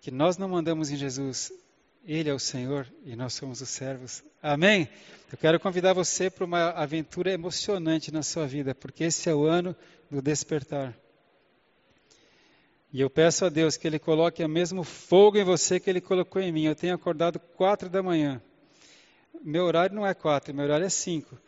que 0.00 0.10
nós 0.10 0.38
não 0.38 0.48
mandamos 0.48 0.90
em 0.90 0.96
Jesus, 0.96 1.52
ele 2.04 2.30
é 2.30 2.34
o 2.34 2.38
Senhor 2.38 2.86
e 3.04 3.16
nós 3.16 3.34
somos 3.34 3.60
os 3.60 3.68
servos. 3.68 4.22
Amém? 4.42 4.88
Eu 5.30 5.36
quero 5.36 5.58
convidar 5.58 5.92
você 5.92 6.30
para 6.30 6.44
uma 6.44 6.70
aventura 6.70 7.32
emocionante 7.32 8.12
na 8.12 8.22
sua 8.22 8.46
vida, 8.46 8.74
porque 8.74 9.04
esse 9.04 9.28
é 9.28 9.34
o 9.34 9.44
ano 9.44 9.74
do 10.10 10.22
despertar. 10.22 10.96
E 12.92 13.00
eu 13.00 13.10
peço 13.10 13.44
a 13.44 13.48
Deus 13.48 13.76
que 13.76 13.86
Ele 13.86 13.98
coloque 13.98 14.42
o 14.42 14.48
mesmo 14.48 14.82
fogo 14.82 15.36
em 15.36 15.44
você 15.44 15.78
que 15.78 15.90
Ele 15.90 16.00
colocou 16.00 16.40
em 16.40 16.50
mim. 16.50 16.64
Eu 16.64 16.74
tenho 16.74 16.94
acordado 16.94 17.38
quatro 17.38 17.88
da 17.90 18.02
manhã. 18.02 18.40
Meu 19.42 19.64
horário 19.64 19.94
não 19.94 20.06
é 20.06 20.14
quatro, 20.14 20.54
meu 20.54 20.64
horário 20.64 20.86
é 20.86 20.90
cinco. 20.90 21.38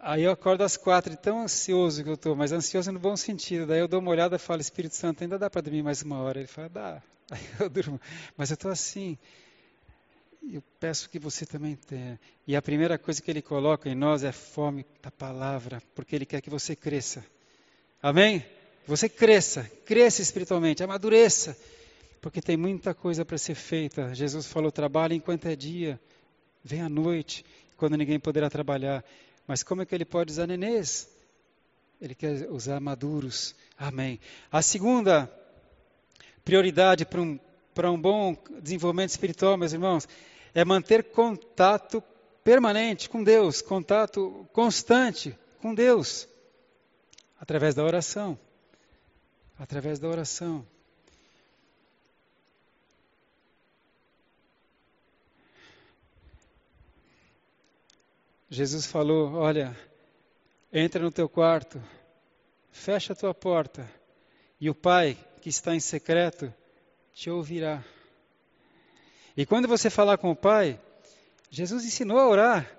Aí 0.00 0.22
eu 0.22 0.32
acordo 0.32 0.62
às 0.62 0.76
quatro, 0.76 1.16
tão 1.16 1.40
ansioso 1.40 2.04
que 2.04 2.10
eu 2.10 2.14
estou, 2.14 2.36
mas 2.36 2.52
ansioso 2.52 2.92
no 2.92 2.98
bom 2.98 3.16
sentido. 3.16 3.66
Daí 3.66 3.80
eu 3.80 3.88
dou 3.88 4.00
uma 4.00 4.10
olhada 4.10 4.36
e 4.36 4.38
falo, 4.38 4.60
Espírito 4.60 4.94
Santo, 4.94 5.22
ainda 5.22 5.38
dá 5.38 5.48
para 5.48 5.62
dormir 5.62 5.82
mais 5.82 6.02
uma 6.02 6.20
hora? 6.20 6.38
Ele 6.38 6.46
fala, 6.46 6.68
dá. 6.68 7.02
Aí 7.30 7.40
eu 7.58 7.70
durmo. 7.70 7.98
Mas 8.36 8.50
eu 8.50 8.54
estou 8.54 8.70
assim. 8.70 9.16
Eu 10.52 10.62
peço 10.78 11.08
que 11.08 11.18
você 11.18 11.46
também 11.46 11.74
tenha. 11.74 12.20
E 12.46 12.54
a 12.54 12.60
primeira 12.60 12.98
coisa 12.98 13.22
que 13.22 13.30
ele 13.30 13.40
coloca 13.40 13.88
em 13.88 13.94
nós 13.94 14.22
é 14.22 14.30
fome 14.30 14.84
da 15.02 15.10
palavra, 15.10 15.82
porque 15.94 16.14
ele 16.14 16.26
quer 16.26 16.42
que 16.42 16.50
você 16.50 16.76
cresça. 16.76 17.24
Amém? 18.02 18.44
Você 18.86 19.08
cresça, 19.08 19.70
cresça 19.86 20.20
espiritualmente, 20.20 20.82
amadureça, 20.82 21.56
porque 22.20 22.42
tem 22.42 22.58
muita 22.58 22.92
coisa 22.92 23.24
para 23.24 23.38
ser 23.38 23.54
feita. 23.54 24.14
Jesus 24.14 24.46
falou: 24.46 24.70
trabalhe 24.70 25.14
enquanto 25.14 25.46
é 25.46 25.56
dia, 25.56 25.98
vem 26.64 26.80
à 26.80 26.88
noite, 26.88 27.44
quando 27.76 27.96
ninguém 27.96 28.18
poderá 28.18 28.48
trabalhar. 28.48 29.04
Mas 29.46 29.62
como 29.62 29.82
é 29.82 29.86
que 29.86 29.94
ele 29.94 30.06
pode 30.06 30.32
usar 30.32 30.46
nenês? 30.46 31.08
Ele 32.00 32.14
quer 32.14 32.50
usar 32.50 32.80
maduros. 32.80 33.54
Amém. 33.78 34.18
A 34.50 34.62
segunda 34.62 35.30
prioridade 36.44 37.04
para 37.04 37.20
um, 37.20 37.38
para 37.74 37.90
um 37.90 38.00
bom 38.00 38.36
desenvolvimento 38.62 39.10
espiritual, 39.10 39.56
meus 39.56 39.72
irmãos, 39.72 40.08
é 40.54 40.64
manter 40.64 41.04
contato 41.04 42.02
permanente 42.42 43.08
com 43.08 43.22
Deus, 43.22 43.60
contato 43.60 44.46
constante 44.52 45.36
com 45.60 45.74
Deus, 45.74 46.28
através 47.40 47.74
da 47.74 47.84
oração. 47.84 48.38
Através 49.58 49.98
da 49.98 50.08
oração. 50.08 50.66
Jesus 58.54 58.86
falou: 58.86 59.32
Olha, 59.32 59.76
entra 60.72 61.02
no 61.02 61.10
teu 61.10 61.28
quarto, 61.28 61.82
fecha 62.70 63.12
a 63.12 63.16
tua 63.16 63.34
porta, 63.34 63.90
e 64.60 64.70
o 64.70 64.74
Pai 64.74 65.18
que 65.42 65.48
está 65.48 65.74
em 65.74 65.80
secreto 65.80 66.54
te 67.12 67.28
ouvirá. 67.28 67.84
E 69.36 69.44
quando 69.44 69.66
você 69.66 69.90
falar 69.90 70.18
com 70.18 70.30
o 70.30 70.36
Pai, 70.36 70.80
Jesus 71.50 71.84
ensinou 71.84 72.16
a 72.16 72.28
orar. 72.28 72.70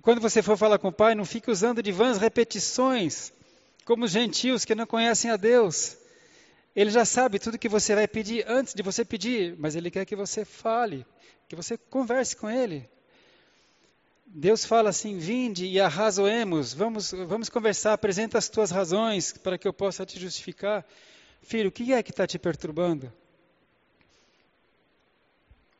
Quando 0.00 0.20
você 0.20 0.42
for 0.42 0.56
falar 0.56 0.78
com 0.78 0.88
o 0.88 0.92
Pai, 0.92 1.16
não 1.16 1.24
fique 1.24 1.50
usando 1.50 1.82
de 1.82 1.90
vãs 1.90 2.18
repetições, 2.18 3.32
como 3.84 4.04
os 4.04 4.12
gentios 4.12 4.64
que 4.64 4.76
não 4.76 4.86
conhecem 4.86 5.28
a 5.28 5.36
Deus. 5.36 5.96
Ele 6.74 6.90
já 6.90 7.04
sabe 7.04 7.40
tudo 7.40 7.58
que 7.58 7.68
você 7.68 7.96
vai 7.96 8.06
pedir 8.06 8.44
antes 8.46 8.74
de 8.74 8.82
você 8.82 9.04
pedir, 9.04 9.56
mas 9.58 9.74
Ele 9.74 9.90
quer 9.90 10.06
que 10.06 10.14
você 10.14 10.44
fale, 10.44 11.04
que 11.48 11.56
você 11.56 11.76
converse 11.76 12.36
com 12.36 12.48
Ele. 12.48 12.88
Deus 14.32 14.64
fala 14.64 14.90
assim: 14.90 15.18
vinde 15.18 15.66
e 15.66 15.80
arrazoemos, 15.80 16.72
vamos, 16.72 17.10
vamos 17.10 17.48
conversar, 17.48 17.94
apresenta 17.94 18.38
as 18.38 18.48
tuas 18.48 18.70
razões 18.70 19.32
para 19.32 19.58
que 19.58 19.66
eu 19.66 19.72
possa 19.72 20.06
te 20.06 20.20
justificar. 20.20 20.86
Filho, 21.42 21.68
o 21.68 21.72
que 21.72 21.92
é 21.92 22.02
que 22.02 22.10
está 22.12 22.26
te 22.26 22.38
perturbando? 22.38 23.12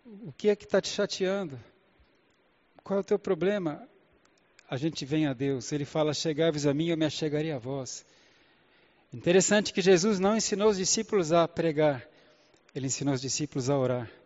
O 0.05 0.33
que 0.33 0.49
é 0.49 0.57
que 0.57 0.65
está 0.65 0.81
te 0.81 0.89
chateando? 0.89 1.59
Qual 2.83 2.99
é 2.99 3.01
o 3.01 3.05
teu 3.05 3.19
problema? 3.19 3.89
A 4.69 4.77
gente 4.77 5.05
vem 5.05 5.27
a 5.27 5.33
Deus, 5.33 5.71
ele 5.71 5.85
fala: 5.85 6.13
chegai-vos 6.13 6.67
a 6.67 6.75
mim, 6.75 6.89
eu 6.89 6.97
me 6.97 7.07
achegarei 7.07 7.53
a 7.53 7.59
vós. 7.59 8.05
Interessante 9.13 9.73
que 9.73 9.81
Jesus 9.81 10.19
não 10.19 10.37
ensinou 10.37 10.71
os 10.71 10.77
discípulos 10.77 11.33
a 11.33 11.47
pregar, 11.47 12.05
ele 12.75 12.87
ensinou 12.87 13.15
os 13.15 13.21
discípulos 13.21 13.71
a 13.71 13.79
orar. 13.79 14.20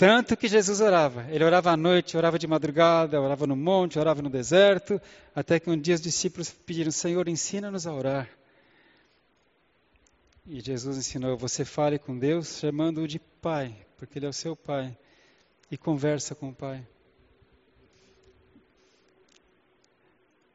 Tanto 0.00 0.34
que 0.34 0.48
Jesus 0.48 0.80
orava. 0.80 1.26
Ele 1.30 1.44
orava 1.44 1.72
à 1.72 1.76
noite, 1.76 2.16
orava 2.16 2.38
de 2.38 2.46
madrugada, 2.46 3.20
orava 3.20 3.46
no 3.46 3.54
monte, 3.54 3.98
orava 3.98 4.22
no 4.22 4.30
deserto, 4.30 4.98
até 5.34 5.60
que 5.60 5.68
um 5.68 5.78
dia 5.78 5.94
os 5.94 6.00
discípulos 6.00 6.50
pediram: 6.50 6.90
Senhor, 6.90 7.28
ensina-nos 7.28 7.86
a 7.86 7.92
orar. 7.92 8.30
E 10.46 10.58
Jesus 10.58 10.96
ensinou: 10.96 11.36
Você 11.36 11.66
fale 11.66 11.98
com 11.98 12.18
Deus 12.18 12.60
chamando-o 12.60 13.06
de 13.06 13.18
Pai, 13.18 13.76
porque 13.98 14.18
Ele 14.18 14.24
é 14.24 14.30
o 14.30 14.32
seu 14.32 14.56
Pai, 14.56 14.96
e 15.70 15.76
conversa 15.76 16.34
com 16.34 16.48
o 16.48 16.54
Pai. 16.54 16.78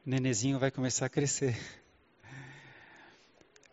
O 0.04 0.10
nenezinho 0.10 0.58
vai 0.58 0.72
começar 0.72 1.06
a 1.06 1.08
crescer. 1.08 1.56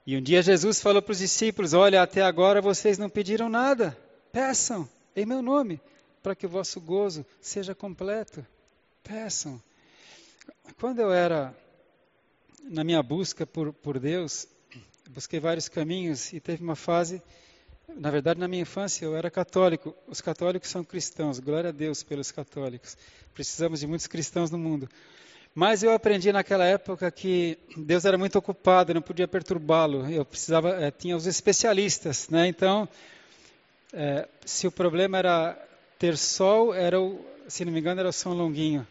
E 0.05 0.15
um 0.15 0.21
dia 0.21 0.43
Jesus 0.43 0.79
falou 0.79 1.01
para 1.01 1.13
os 1.13 1.17
discípulos: 1.17 1.73
Olha, 1.73 2.03
até 2.03 2.21
agora 2.21 2.61
vocês 2.61 2.99
não 2.99 3.09
pediram 3.09 3.49
nada, 3.49 3.97
peçam 4.31 4.87
em 5.15 5.25
meu 5.25 5.41
nome, 5.41 5.79
para 6.21 6.35
que 6.35 6.45
o 6.45 6.49
vosso 6.49 6.79
gozo 6.79 7.25
seja 7.41 7.75
completo. 7.75 8.45
Peçam. 9.03 9.61
Quando 10.79 10.99
eu 10.99 11.11
era 11.11 11.55
na 12.63 12.83
minha 12.83 13.03
busca 13.03 13.45
por, 13.45 13.73
por 13.73 13.99
Deus, 13.99 14.47
busquei 15.09 15.39
vários 15.39 15.67
caminhos 15.67 16.31
e 16.33 16.39
teve 16.39 16.63
uma 16.63 16.75
fase, 16.75 17.21
na 17.95 18.09
verdade, 18.09 18.39
na 18.39 18.47
minha 18.47 18.61
infância 18.61 19.05
eu 19.05 19.15
era 19.15 19.29
católico. 19.29 19.93
Os 20.07 20.21
católicos 20.21 20.69
são 20.69 20.83
cristãos, 20.83 21.39
glória 21.39 21.69
a 21.69 21.73
Deus 21.73 22.03
pelos 22.03 22.31
católicos. 22.31 22.97
Precisamos 23.33 23.81
de 23.81 23.87
muitos 23.87 24.07
cristãos 24.07 24.49
no 24.49 24.57
mundo. 24.57 24.89
Mas 25.53 25.83
eu 25.83 25.91
aprendi 25.91 26.31
naquela 26.31 26.65
época 26.65 27.11
que 27.11 27.59
Deus 27.77 28.05
era 28.05 28.17
muito 28.17 28.37
ocupado, 28.39 28.93
não 28.93 29.01
podia 29.01 29.27
perturbá-lo. 29.27 30.09
Eu 30.09 30.25
precisava, 30.25 30.69
é, 30.83 30.89
tinha 30.89 31.15
os 31.15 31.27
especialistas, 31.27 32.27
né? 32.29 32.47
Então, 32.47 32.89
é, 33.93 34.27
se 34.43 34.65
o 34.65 34.71
problema 34.71 35.17
era 35.17 35.57
ter 35.99 36.17
sol, 36.17 36.73
era 36.73 36.99
o, 36.99 37.23
se 37.47 37.63
não 37.63 37.71
me 37.71 37.79
engano, 37.79 37.99
era 37.99 38.09
o 38.09 38.13
São 38.13 38.33
Longuinho. 38.33 38.87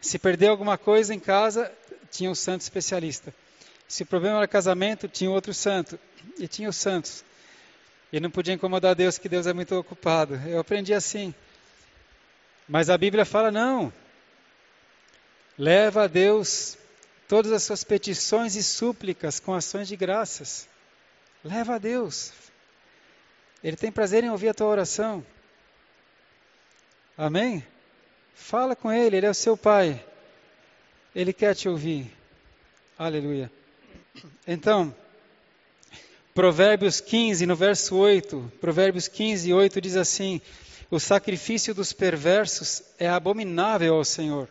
Se 0.00 0.18
perder 0.18 0.48
alguma 0.48 0.78
coisa 0.78 1.12
em 1.12 1.20
casa, 1.20 1.70
tinha 2.10 2.30
o 2.30 2.34
santo 2.34 2.60
especialista. 2.62 3.34
Se 3.88 4.04
o 4.04 4.06
problema 4.06 4.38
era 4.38 4.48
casamento, 4.48 5.08
tinha 5.08 5.30
outro 5.30 5.52
santo. 5.52 5.98
E 6.38 6.46
tinha 6.46 6.68
os 6.68 6.76
santos. 6.76 7.24
E 8.12 8.20
não 8.20 8.30
podia 8.30 8.54
incomodar 8.54 8.94
Deus, 8.94 9.18
que 9.18 9.28
Deus 9.28 9.46
é 9.46 9.52
muito 9.52 9.74
ocupado. 9.74 10.34
Eu 10.46 10.60
aprendi 10.60 10.94
assim. 10.94 11.34
Mas 12.68 12.88
a 12.88 12.96
Bíblia 12.96 13.24
fala: 13.24 13.50
não. 13.50 13.92
Leva 15.58 16.04
a 16.04 16.06
Deus 16.06 16.78
todas 17.28 17.52
as 17.52 17.62
suas 17.62 17.84
petições 17.84 18.56
e 18.56 18.62
súplicas 18.62 19.40
com 19.40 19.54
ações 19.54 19.88
de 19.88 19.96
graças. 19.96 20.68
Leva 21.44 21.74
a 21.74 21.78
Deus. 21.78 22.32
Ele 23.62 23.76
tem 23.76 23.92
prazer 23.92 24.24
em 24.24 24.30
ouvir 24.30 24.48
a 24.48 24.54
tua 24.54 24.66
oração. 24.66 25.24
Amém? 27.16 27.64
Fala 28.34 28.74
com 28.74 28.90
Ele, 28.90 29.16
Ele 29.16 29.26
é 29.26 29.30
o 29.30 29.34
seu 29.34 29.56
Pai. 29.56 30.04
Ele 31.14 31.32
quer 31.32 31.54
te 31.54 31.68
ouvir. 31.68 32.10
Aleluia. 32.98 33.50
Então, 34.46 34.94
Provérbios 36.34 37.00
15, 37.00 37.44
no 37.44 37.54
verso 37.54 37.94
8, 37.96 38.52
Provérbios 38.60 39.06
15, 39.06 39.52
8 39.52 39.80
diz 39.80 39.96
assim: 39.96 40.40
O 40.90 40.98
sacrifício 40.98 41.74
dos 41.74 41.92
perversos 41.92 42.82
é 42.98 43.08
abominável 43.08 43.94
ao 43.94 44.04
Senhor, 44.04 44.48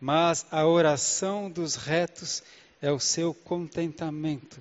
mas 0.00 0.44
a 0.50 0.66
oração 0.66 1.48
dos 1.48 1.76
retos 1.76 2.42
é 2.82 2.90
o 2.90 2.98
seu 2.98 3.32
contentamento. 3.32 4.60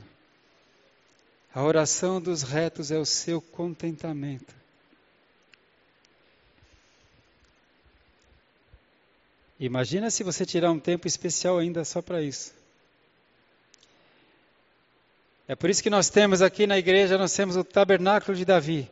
A 1.53 1.63
oração 1.63 2.21
dos 2.21 2.43
retos 2.43 2.91
é 2.91 2.97
o 2.97 3.05
seu 3.05 3.41
contentamento. 3.41 4.53
Imagina 9.59 10.09
se 10.09 10.23
você 10.23 10.45
tirar 10.45 10.71
um 10.71 10.79
tempo 10.79 11.05
especial 11.05 11.57
ainda 11.57 11.83
só 11.83 12.01
para 12.01 12.21
isso. 12.21 12.53
É 15.47 15.55
por 15.55 15.69
isso 15.69 15.81
que 15.81 15.89
nós 15.89 16.09
temos 16.09 16.41
aqui 16.41 16.67
na 16.67 16.77
igreja, 16.77 17.17
nós 17.17 17.33
temos 17.33 17.57
o 17.57 17.63
tabernáculo 17.63 18.37
de 18.37 18.45
Davi. 18.45 18.89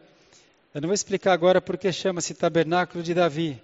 Eu 0.74 0.82
não 0.82 0.88
vou 0.88 0.96
explicar 0.96 1.32
agora 1.34 1.62
porque 1.62 1.94
chama-se 1.94 2.34
tabernáculo 2.34 3.04
de 3.04 3.14
Davi. 3.14 3.62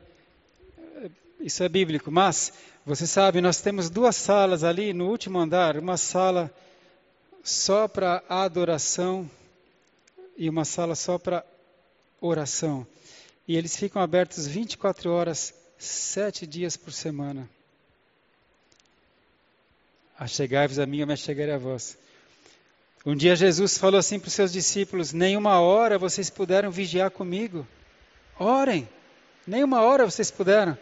Isso 1.39 1.61
é 1.63 1.67
bíblico, 1.67 2.09
mas 2.09 2.53
você 2.85 3.05
sabe, 3.05 3.41
nós 3.41 3.59
temos 3.59 3.89
duas 3.89 4.15
salas 4.15 4.63
ali 4.63 4.93
no 4.93 5.09
último 5.09 5.39
andar, 5.39 5.75
uma 5.77 5.97
sala 5.97 6.49
só 7.43 7.87
para 7.87 8.23
adoração 8.29 9.29
e 10.37 10.49
uma 10.49 10.63
sala 10.63 10.95
só 10.95 11.19
para 11.19 11.45
oração. 12.21 12.87
E 13.45 13.57
eles 13.57 13.75
ficam 13.75 14.01
abertos 14.01 14.47
24 14.47 15.11
horas 15.11 15.53
sete 15.77 16.47
dias 16.47 16.77
por 16.77 16.93
semana. 16.93 17.49
Achegai-vos 20.17 20.79
a 20.79 20.85
mim, 20.85 20.99
eu 20.99 21.07
me 21.07 21.13
achegarei 21.13 21.53
a 21.53 21.57
vós. 21.57 21.97
Um 23.05 23.15
dia 23.15 23.35
Jesus 23.35 23.77
falou 23.77 23.99
assim 23.99 24.17
para 24.17 24.29
os 24.29 24.33
seus 24.33 24.53
discípulos: 24.53 25.11
Nenhuma 25.11 25.59
hora 25.59 25.97
vocês 25.97 26.29
puderam 26.29 26.71
vigiar 26.71 27.11
comigo. 27.11 27.67
Orem. 28.39 28.87
Nenhuma 29.45 29.81
hora 29.81 30.09
vocês 30.09 30.31
puderam. 30.31 30.77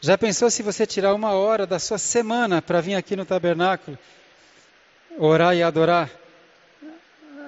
Já 0.00 0.18
pensou 0.18 0.50
se 0.50 0.62
você 0.62 0.84
tirar 0.84 1.14
uma 1.14 1.30
hora 1.32 1.66
da 1.66 1.78
sua 1.78 1.98
semana 1.98 2.60
para 2.60 2.80
vir 2.80 2.96
aqui 2.96 3.14
no 3.14 3.24
tabernáculo, 3.24 3.96
orar 5.20 5.54
e 5.54 5.62
adorar? 5.62 6.10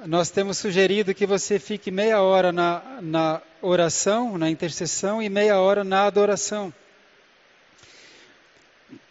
nós 0.06 0.30
temos 0.30 0.58
sugerido 0.58 1.14
que 1.14 1.26
você 1.26 1.58
fique 1.58 1.90
meia 1.90 2.20
hora 2.20 2.50
na, 2.50 2.82
na 3.00 3.42
oração, 3.61 4.37
na 4.37 4.50
intercessão, 4.50 5.22
e 5.22 5.28
meia 5.28 5.58
hora 5.58 5.85
na 5.85 6.06
adoração. 6.06 6.72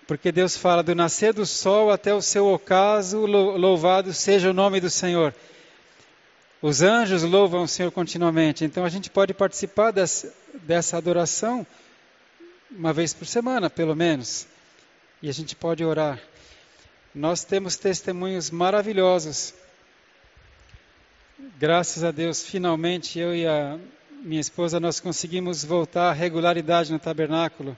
Porque 0.05 0.31
Deus 0.31 0.57
fala: 0.57 0.83
do 0.83 0.93
nascer 0.93 1.33
do 1.33 1.45
sol 1.45 1.91
até 1.91 2.13
o 2.13 2.21
seu 2.21 2.47
ocaso, 2.47 3.25
louvado 3.25 4.13
seja 4.13 4.49
o 4.49 4.53
nome 4.53 4.81
do 4.81 4.89
Senhor. 4.89 5.33
Os 6.61 6.81
anjos 6.81 7.23
louvam 7.23 7.63
o 7.63 7.67
Senhor 7.67 7.91
continuamente. 7.91 8.65
Então 8.65 8.83
a 8.83 8.89
gente 8.89 9.09
pode 9.09 9.33
participar 9.33 9.91
dessa, 9.91 10.31
dessa 10.53 10.97
adoração 10.97 11.65
uma 12.69 12.93
vez 12.93 13.13
por 13.13 13.25
semana, 13.25 13.69
pelo 13.69 13.95
menos. 13.95 14.45
E 15.21 15.29
a 15.29 15.33
gente 15.33 15.55
pode 15.55 15.83
orar. 15.83 16.19
Nós 17.13 17.43
temos 17.43 17.75
testemunhos 17.75 18.49
maravilhosos 18.49 19.53
Graças 21.61 22.03
a 22.03 22.09
Deus, 22.09 22.41
finalmente 22.41 23.19
eu 23.19 23.35
e 23.35 23.45
a 23.45 23.79
minha 24.23 24.41
esposa 24.41 24.79
nós 24.79 24.99
conseguimos 24.99 25.63
voltar 25.63 26.09
à 26.09 26.11
regularidade 26.11 26.91
no 26.91 26.97
tabernáculo. 26.97 27.77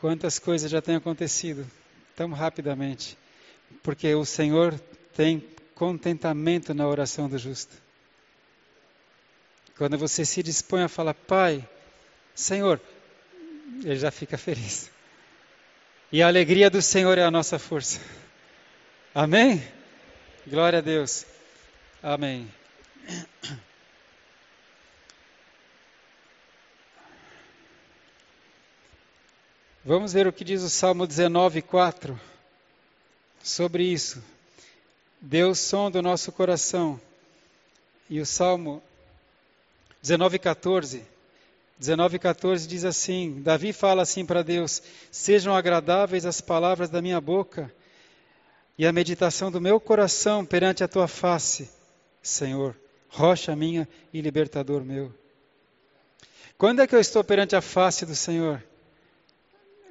Quantas 0.00 0.38
coisas 0.38 0.70
já 0.70 0.80
têm 0.80 0.94
acontecido 0.94 1.68
tão 2.14 2.30
rapidamente, 2.30 3.18
porque 3.82 4.14
o 4.14 4.24
Senhor 4.24 4.78
tem 5.12 5.44
contentamento 5.74 6.72
na 6.72 6.86
oração 6.86 7.28
do 7.28 7.36
justo. 7.36 7.74
Quando 9.76 9.98
você 9.98 10.24
se 10.24 10.40
dispõe 10.40 10.82
a 10.82 10.88
falar, 10.88 11.14
Pai, 11.14 11.68
Senhor, 12.32 12.80
ele 13.82 13.96
já 13.96 14.12
fica 14.12 14.38
feliz. 14.38 14.88
E 16.12 16.22
a 16.22 16.26
alegria 16.26 16.68
do 16.68 16.82
Senhor 16.82 17.16
é 17.16 17.22
a 17.22 17.30
nossa 17.30 17.58
força. 17.58 17.98
Amém? 19.14 19.66
Glória 20.46 20.80
a 20.80 20.82
Deus. 20.82 21.24
Amém. 22.02 22.52
Vamos 29.82 30.12
ver 30.12 30.26
o 30.26 30.32
que 30.34 30.44
diz 30.44 30.62
o 30.62 30.68
Salmo 30.68 31.06
19, 31.06 31.62
4 31.62 32.20
sobre 33.42 33.82
isso. 33.82 34.22
Deus 35.18 35.58
sonda 35.58 36.00
o 36.00 36.02
nosso 36.02 36.30
coração. 36.30 37.00
E 38.10 38.20
o 38.20 38.26
Salmo 38.26 38.82
19, 41.82 42.18
14. 42.18 42.18
19, 42.18 42.18
14 42.18 42.68
diz 42.68 42.84
assim: 42.84 43.42
Davi 43.42 43.72
fala 43.72 44.02
assim 44.02 44.24
para 44.24 44.42
Deus: 44.42 44.80
Sejam 45.10 45.54
agradáveis 45.54 46.24
as 46.24 46.40
palavras 46.40 46.88
da 46.88 47.02
minha 47.02 47.20
boca 47.20 47.72
e 48.78 48.86
a 48.86 48.92
meditação 48.92 49.50
do 49.50 49.60
meu 49.60 49.80
coração 49.80 50.44
perante 50.44 50.84
a 50.84 50.88
tua 50.88 51.08
face, 51.08 51.68
Senhor, 52.22 52.76
rocha 53.08 53.54
minha 53.56 53.88
e 54.12 54.20
libertador 54.20 54.84
meu. 54.84 55.12
Quando 56.56 56.80
é 56.80 56.86
que 56.86 56.94
eu 56.94 57.00
estou 57.00 57.24
perante 57.24 57.56
a 57.56 57.60
face 57.60 58.06
do 58.06 58.14
Senhor? 58.14 58.62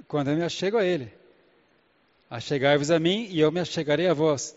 Quando 0.07 0.29
eu 0.29 0.37
me 0.37 0.43
achego 0.43 0.77
a 0.77 0.85
Ele. 0.85 1.11
Achegai-vos 2.29 2.89
a 2.89 2.99
mim 2.99 3.27
e 3.29 3.41
eu 3.41 3.51
me 3.51 3.59
achegarei 3.59 4.07
a 4.07 4.13
vós. 4.13 4.55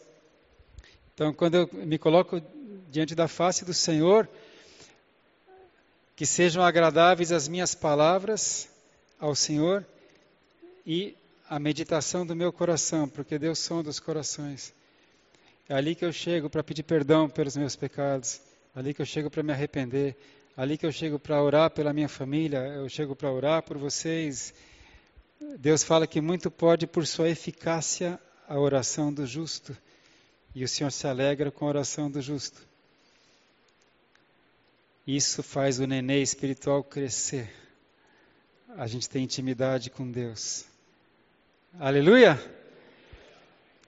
Então, 1.12 1.32
quando 1.32 1.56
eu 1.56 1.70
me 1.72 1.98
coloco 1.98 2.40
diante 2.88 3.16
da 3.16 3.26
face 3.26 3.64
do 3.64 3.74
Senhor, 3.74 4.28
que 6.16 6.24
sejam 6.24 6.62
agradáveis 6.62 7.32
as 7.32 7.48
minhas 7.48 7.74
palavras 7.74 8.68
ao 9.18 9.34
Senhor 9.34 9.84
e 10.86 11.16
a 11.48 11.58
meditação 11.58 12.24
do 12.24 12.36
meu 12.36 12.52
coração, 12.52 13.08
porque 13.08 13.38
Deus 13.38 13.58
sonda 13.58 13.90
os 13.90 14.00
corações. 14.00 14.72
É 15.68 15.74
ali 15.74 15.94
que 15.94 16.04
eu 16.04 16.12
chego 16.12 16.48
para 16.48 16.62
pedir 16.62 16.82
perdão 16.82 17.28
pelos 17.28 17.56
meus 17.56 17.74
pecados, 17.74 18.40
é 18.74 18.78
ali 18.78 18.94
que 18.94 19.02
eu 19.02 19.06
chego 19.06 19.30
para 19.30 19.42
me 19.42 19.52
arrepender, 19.52 20.16
é 20.56 20.62
ali 20.62 20.78
que 20.78 20.86
eu 20.86 20.92
chego 20.92 21.18
para 21.18 21.42
orar 21.42 21.70
pela 21.70 21.92
minha 21.92 22.08
família, 22.08 22.58
eu 22.58 22.88
chego 22.88 23.16
para 23.16 23.30
orar 23.32 23.62
por 23.62 23.76
vocês. 23.76 24.54
Deus 25.58 25.82
fala 25.82 26.06
que 26.06 26.20
muito 26.20 26.50
pode 26.50 26.86
por 26.86 27.06
sua 27.06 27.28
eficácia 27.28 28.20
a 28.48 28.58
oração 28.58 29.12
do 29.12 29.26
justo, 29.26 29.76
e 30.54 30.62
o 30.62 30.68
Senhor 30.68 30.90
se 30.90 31.06
alegra 31.06 31.50
com 31.50 31.64
a 31.64 31.68
oração 31.68 32.10
do 32.10 32.20
justo. 32.20 32.73
Isso 35.06 35.42
faz 35.42 35.78
o 35.78 35.86
nenê 35.86 36.22
espiritual 36.22 36.82
crescer. 36.82 37.50
A 38.76 38.86
gente 38.86 39.08
tem 39.08 39.24
intimidade 39.24 39.90
com 39.90 40.10
Deus. 40.10 40.64
Aleluia! 41.78 42.40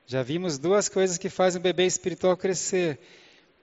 Já 0.07 0.23
vimos 0.23 0.59
duas 0.59 0.89
coisas 0.89 1.17
que 1.17 1.31
fazem 1.31 1.59
o 1.59 1.63
bebê 1.63 1.87
espiritual 1.87 2.37
crescer. 2.37 2.99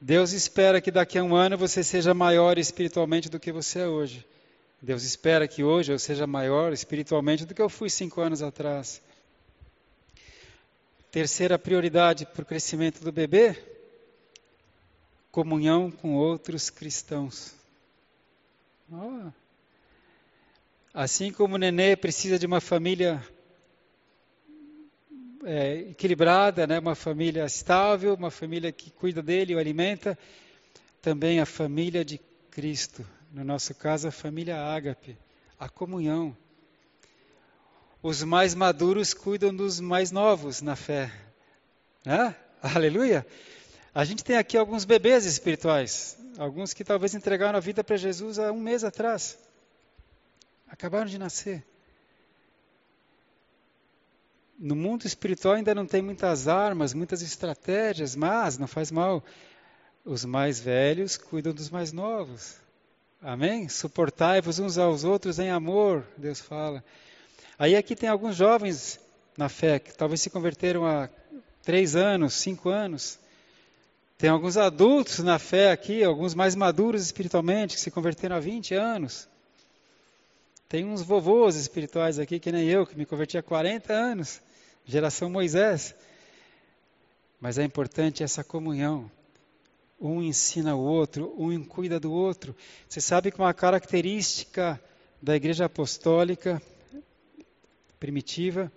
Deus 0.02 0.34
espera 0.34 0.82
que 0.82 0.92
daqui 0.92 1.18
a 1.18 1.24
um 1.24 1.36
ano 1.36 1.58
você 1.58 1.84
seja 1.84 2.14
maior 2.14 2.58
espiritualmente 2.58 3.30
do 3.30 3.40
que 3.40 3.52
você 3.52 3.80
é 3.80 3.88
hoje. 3.88 4.26
Deus 4.82 5.04
espera 5.04 5.48
que 5.48 5.64
hoje 5.64 5.94
eu 5.94 6.00
seja 6.00 6.28
maior 6.28 6.74
espiritualmente 6.74 7.46
do 7.46 7.54
que 7.54 7.62
eu 7.62 7.70
fui 7.70 7.90
cinco 7.90 8.20
anos 8.20 8.42
atrás. 8.42 9.02
Terceira 11.12 11.58
prioridade 11.60 12.26
para 12.26 12.42
o 12.42 12.46
crescimento 12.46 13.02
do 13.02 13.12
bebê: 13.12 13.56
comunhão 15.34 15.90
com 15.90 16.14
outros 16.14 16.70
cristãos. 16.70 17.56
Oh. 18.92 19.32
Assim 20.94 21.32
como 21.32 21.56
o 21.56 21.58
nenê 21.58 21.96
precisa 21.96 22.38
de 22.38 22.46
uma 22.46 22.62
família 22.62 23.20
é, 25.44 25.90
equilibrada, 25.90 26.68
né? 26.68 26.78
uma 26.78 26.94
família 26.94 27.46
estável, 27.46 28.14
uma 28.14 28.30
família 28.30 28.72
que 28.72 28.92
cuida 28.92 29.24
dele, 29.24 29.56
o 29.56 29.58
alimenta, 29.58 30.16
também 31.02 31.40
a 31.40 31.48
família 31.48 32.06
de 32.06 32.20
Cristo, 32.52 33.04
no 33.32 33.44
nosso 33.44 33.74
caso 33.74 34.08
a 34.08 34.12
família 34.12 34.62
ágape, 34.62 35.18
a 35.60 35.68
comunhão. 35.68 36.38
Os 38.04 38.22
mais 38.22 38.54
maduros 38.54 39.16
cuidam 39.16 39.52
dos 39.56 39.80
mais 39.80 40.12
novos 40.12 40.62
na 40.62 40.76
fé. 40.76 41.12
Né? 42.06 42.36
Aleluia! 42.62 43.26
A 43.96 44.04
gente 44.04 44.24
tem 44.24 44.38
aqui 44.38 44.58
alguns 44.58 44.86
bebês 44.86 45.24
espirituais, 45.26 46.18
alguns 46.40 46.74
que 46.74 46.84
talvez 46.84 47.14
entregaram 47.14 47.58
a 47.58 47.62
vida 47.62 47.84
para 47.84 47.96
Jesus 47.96 48.40
há 48.40 48.52
um 48.52 48.60
mês 48.60 48.84
atrás. 48.84 49.38
Acabaram 50.68 51.06
de 51.06 51.20
nascer. 51.20 51.64
No 54.58 54.76
mundo 54.76 55.06
espiritual 55.06 55.56
ainda 55.56 55.76
não 55.76 55.86
tem 55.86 56.02
muitas 56.02 56.48
armas, 56.48 56.94
muitas 56.94 57.22
estratégias, 57.22 58.16
mas 58.16 58.58
não 58.58 58.66
faz 58.66 58.90
mal. 58.90 59.24
Os 60.04 60.26
mais 60.26 60.60
velhos 60.60 61.16
cuidam 61.16 61.54
dos 61.54 61.70
mais 61.70 61.92
novos. 61.92 62.56
Amém? 63.22 63.70
Suportai-vos 63.70 64.58
uns 64.58 64.78
aos 64.78 65.04
outros 65.04 65.38
em 65.38 65.52
amor, 65.52 66.04
Deus 66.18 66.40
fala. 66.40 66.84
Aí 67.60 67.76
aqui 67.76 67.96
tem 67.96 68.10
alguns 68.10 68.36
jovens 68.36 69.00
na 69.38 69.50
fé 69.50 69.78
que 69.78 69.94
talvez 69.96 70.20
se 70.22 70.32
converteram 70.32 70.86
há 70.86 71.08
três 71.62 71.96
anos, 71.96 72.34
cinco 72.34 72.70
anos. 72.70 73.20
Tem 74.18 74.30
alguns 74.30 74.58
adultos 74.58 75.20
na 75.20 75.38
fé 75.38 75.72
aqui, 75.72 76.04
alguns 76.04 76.34
mais 76.34 76.56
maduros 76.56 77.02
espiritualmente, 77.02 77.76
que 77.76 77.82
se 77.82 77.92
converteram 77.92 78.36
há 78.36 78.40
20 78.40 78.74
anos. 78.76 79.28
Tem 80.70 80.86
uns 80.86 81.02
vovôs 81.02 81.56
espirituais 81.56 82.18
aqui, 82.18 82.40
que 82.40 82.52
nem 82.52 82.68
eu, 82.68 82.86
que 82.86 82.98
me 82.98 83.06
converti 83.06 83.38
há 83.38 83.44
40 83.44 83.94
anos, 83.94 84.42
geração 84.86 85.30
Moisés. 85.30 85.94
Mas 87.40 87.58
é 87.58 87.64
importante 87.64 88.24
essa 88.24 88.44
comunhão. 88.44 89.12
Um 90.00 90.22
ensina 90.22 90.76
o 90.76 90.80
outro, 90.80 91.34
um 91.38 91.64
cuida 91.64 92.00
do 92.00 92.12
outro. 92.12 92.56
Você 92.90 93.00
sabe 93.00 93.32
que 93.32 93.40
uma 93.40 93.54
característica 93.54 94.82
da 95.22 95.36
igreja 95.36 95.66
apostólica 95.66 96.62
primitiva 98.00 98.72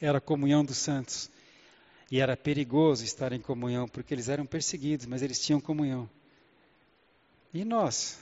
era 0.00 0.18
a 0.18 0.20
comunhão 0.20 0.64
dos 0.64 0.76
santos. 0.76 1.30
E 2.10 2.20
era 2.20 2.36
perigoso 2.36 3.04
estar 3.04 3.32
em 3.32 3.40
comunhão, 3.40 3.86
porque 3.86 4.14
eles 4.14 4.28
eram 4.28 4.46
perseguidos, 4.46 5.06
mas 5.06 5.22
eles 5.22 5.38
tinham 5.38 5.60
comunhão. 5.60 6.08
E 7.52 7.64
nós? 7.64 8.18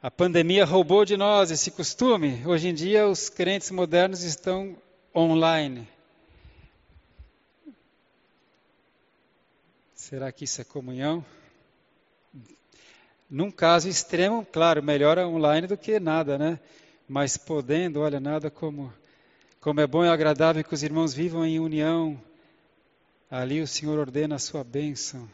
A 0.00 0.10
pandemia 0.10 0.64
roubou 0.64 1.04
de 1.04 1.16
nós 1.16 1.50
esse 1.50 1.70
costume. 1.70 2.42
Hoje 2.46 2.68
em 2.68 2.74
dia, 2.74 3.06
os 3.08 3.28
crentes 3.28 3.70
modernos 3.70 4.22
estão 4.22 4.76
online. 5.14 5.88
Será 9.94 10.30
que 10.30 10.44
isso 10.44 10.60
é 10.60 10.64
comunhão? 10.64 11.24
Num 13.30 13.50
caso 13.50 13.88
extremo, 13.88 14.44
claro, 14.44 14.82
melhor 14.82 15.18
online 15.18 15.66
do 15.66 15.76
que 15.76 15.98
nada, 15.98 16.36
né? 16.36 16.60
Mas 17.08 17.36
podendo, 17.36 18.00
olha, 18.00 18.20
nada 18.20 18.50
como 18.50 18.92
como 19.60 19.80
é 19.80 19.86
bom 19.86 20.04
e 20.04 20.08
agradável 20.08 20.64
que 20.64 20.74
os 20.74 20.82
irmãos 20.82 21.14
vivam 21.14 21.46
em 21.46 21.60
união 21.60 22.20
ali 23.32 23.62
o 23.62 23.66
Senhor 23.66 23.98
ordena 23.98 24.34
a 24.34 24.38
sua 24.38 24.62
bênção. 24.62 25.26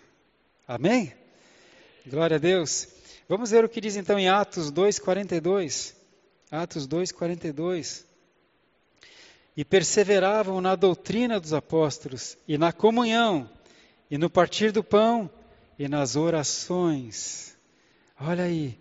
Amém? 0.69 1.13
Glória 2.07 2.37
a 2.37 2.39
Deus. 2.39 2.87
Vamos 3.29 3.51
ver 3.51 3.65
o 3.65 3.69
que 3.69 3.81
diz 3.81 3.97
então 3.97 4.17
em 4.17 4.29
Atos 4.29 4.71
2:42. 4.71 5.97
Atos 6.49 6.87
2:42. 6.87 8.05
E 9.57 9.65
perseveravam 9.65 10.61
na 10.61 10.77
doutrina 10.77 11.41
dos 11.41 11.53
apóstolos 11.53 12.39
e 12.47 12.57
na 12.57 12.73
comunhão 12.73 13.51
e 14.09 14.17
no 14.17 14.31
partir 14.31 14.71
do 14.71 14.85
pão 14.85 15.29
e 15.77 15.89
nas 15.89 16.15
orações. 16.15 17.57
Olha 18.21 18.45
aí, 18.45 18.79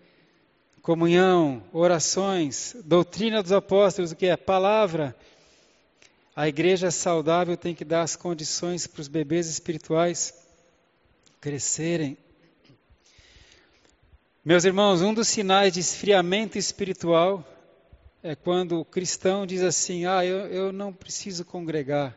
comunhão, 0.80 1.64
orações, 1.72 2.76
doutrina 2.84 3.42
dos 3.42 3.50
apóstolos, 3.50 4.12
o 4.12 4.16
que 4.16 4.26
é? 4.26 4.36
Palavra, 4.36 5.16
a 6.38 6.46
igreja 6.46 6.88
saudável 6.92 7.56
tem 7.56 7.74
que 7.74 7.84
dar 7.84 8.02
as 8.02 8.14
condições 8.14 8.86
para 8.86 9.00
os 9.00 9.08
bebês 9.08 9.48
espirituais 9.48 10.32
crescerem. 11.40 12.16
Meus 14.44 14.64
irmãos, 14.64 15.02
um 15.02 15.12
dos 15.12 15.26
sinais 15.26 15.72
de 15.72 15.80
esfriamento 15.80 16.56
espiritual 16.56 17.44
é 18.22 18.36
quando 18.36 18.78
o 18.78 18.84
cristão 18.84 19.44
diz 19.44 19.62
assim: 19.62 20.06
Ah, 20.06 20.24
eu, 20.24 20.46
eu 20.46 20.72
não 20.72 20.92
preciso 20.92 21.44
congregar, 21.44 22.16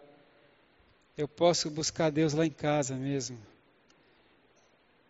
eu 1.17 1.27
posso 1.27 1.71
buscar 1.71 2.11
Deus 2.11 2.33
lá 2.33 2.45
em 2.45 2.51
casa 2.51 2.93
mesmo. 2.95 3.39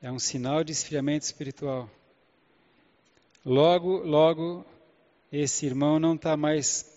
É 0.01 0.09
um 0.09 0.19
sinal 0.19 0.63
de 0.63 0.71
esfriamento 0.71 1.25
espiritual. 1.25 1.89
Logo, 3.45 3.97
logo, 3.97 4.65
esse 5.29 5.65
irmão 5.65 5.99
não 5.99 6.15
está 6.15 6.37
mais 6.37 6.89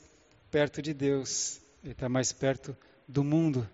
perto 0.49 0.81
de 0.81 0.95
Deus, 0.95 1.61
ele 1.85 1.93
está 1.93 2.09
mais 2.09 2.33
perto 2.33 2.75
do 3.07 3.23
mundo, 3.23 3.69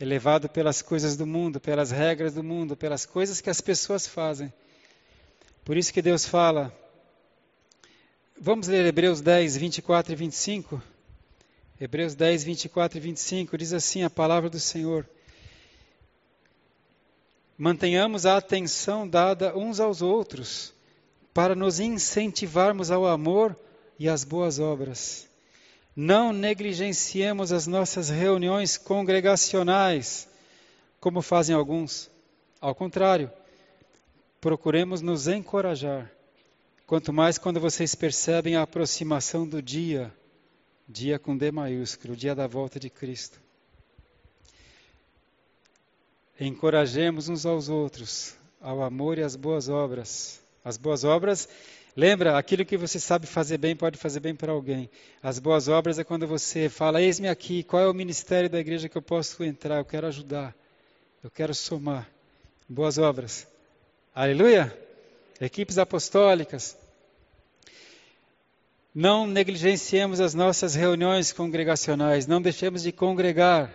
elevado 0.00 0.48
pelas 0.48 0.82
coisas 0.82 1.16
do 1.16 1.24
mundo, 1.24 1.60
pelas 1.60 1.92
regras 1.92 2.34
do 2.34 2.42
mundo, 2.42 2.76
pelas 2.76 3.06
coisas 3.06 3.40
que 3.40 3.48
as 3.48 3.60
pessoas 3.60 4.08
fazem. 4.08 4.52
Por 5.64 5.76
isso 5.76 5.92
que 5.92 6.02
Deus 6.02 6.26
fala. 6.26 6.76
Vamos 8.36 8.66
ler 8.66 8.84
Hebreus 8.84 9.20
10, 9.20 9.56
24 9.56 10.12
e 10.12 10.16
25. 10.16 10.82
Hebreus 11.80 12.16
10, 12.16 12.42
24 12.42 12.98
e 12.98 13.00
25 13.00 13.56
diz 13.56 13.72
assim 13.72 14.02
a 14.02 14.10
palavra 14.10 14.50
do 14.50 14.58
Senhor. 14.58 15.08
Mantenhamos 17.56 18.26
a 18.26 18.36
atenção 18.36 19.08
dada 19.08 19.56
uns 19.56 19.78
aos 19.78 20.02
outros, 20.02 20.74
para 21.32 21.54
nos 21.54 21.78
incentivarmos 21.78 22.90
ao 22.90 23.06
amor 23.06 23.56
e 23.96 24.08
às 24.08 24.24
boas 24.24 24.58
obras. 24.58 25.30
Não 25.94 26.32
negligenciemos 26.32 27.52
as 27.52 27.66
nossas 27.66 28.08
reuniões 28.08 28.78
congregacionais, 28.78 30.26
como 30.98 31.20
fazem 31.20 31.54
alguns. 31.54 32.10
Ao 32.60 32.74
contrário, 32.74 33.30
procuremos 34.40 35.02
nos 35.02 35.28
encorajar. 35.28 36.10
Quanto 36.86 37.12
mais 37.12 37.36
quando 37.36 37.60
vocês 37.60 37.94
percebem 37.94 38.56
a 38.56 38.62
aproximação 38.62 39.46
do 39.46 39.60
dia, 39.60 40.12
dia 40.88 41.18
com 41.18 41.36
D 41.36 41.50
maiúsculo, 41.52 42.14
o 42.14 42.16
dia 42.16 42.34
da 42.34 42.46
volta 42.46 42.80
de 42.80 42.88
Cristo. 42.88 43.40
Encorajemos 46.40 47.28
uns 47.28 47.44
aos 47.44 47.68
outros 47.68 48.34
ao 48.60 48.82
amor 48.82 49.18
e 49.18 49.22
às 49.22 49.36
boas 49.36 49.68
obras. 49.68 50.40
As 50.64 50.76
boas 50.76 51.04
obras 51.04 51.48
Lembra, 51.94 52.38
aquilo 52.38 52.64
que 52.64 52.78
você 52.78 52.98
sabe 52.98 53.26
fazer 53.26 53.58
bem 53.58 53.76
pode 53.76 53.98
fazer 53.98 54.20
bem 54.20 54.34
para 54.34 54.52
alguém. 54.52 54.88
As 55.22 55.38
boas 55.38 55.68
obras 55.68 55.98
é 55.98 56.04
quando 56.04 56.26
você 56.26 56.68
fala: 56.70 57.02
Eis-me 57.02 57.28
aqui, 57.28 57.62
qual 57.62 57.82
é 57.82 57.88
o 57.88 57.92
ministério 57.92 58.48
da 58.48 58.58
igreja 58.58 58.88
que 58.88 58.96
eu 58.96 59.02
posso 59.02 59.44
entrar? 59.44 59.76
Eu 59.76 59.84
quero 59.84 60.06
ajudar, 60.06 60.54
eu 61.22 61.30
quero 61.30 61.54
somar. 61.54 62.08
Boas 62.66 62.96
obras. 62.96 63.46
Aleluia! 64.14 64.76
Equipes 65.38 65.76
apostólicas. 65.76 66.78
Não 68.94 69.26
negligenciemos 69.26 70.20
as 70.20 70.32
nossas 70.32 70.74
reuniões 70.74 71.32
congregacionais, 71.32 72.26
não 72.26 72.40
deixemos 72.40 72.82
de 72.82 72.92
congregar. 72.92 73.70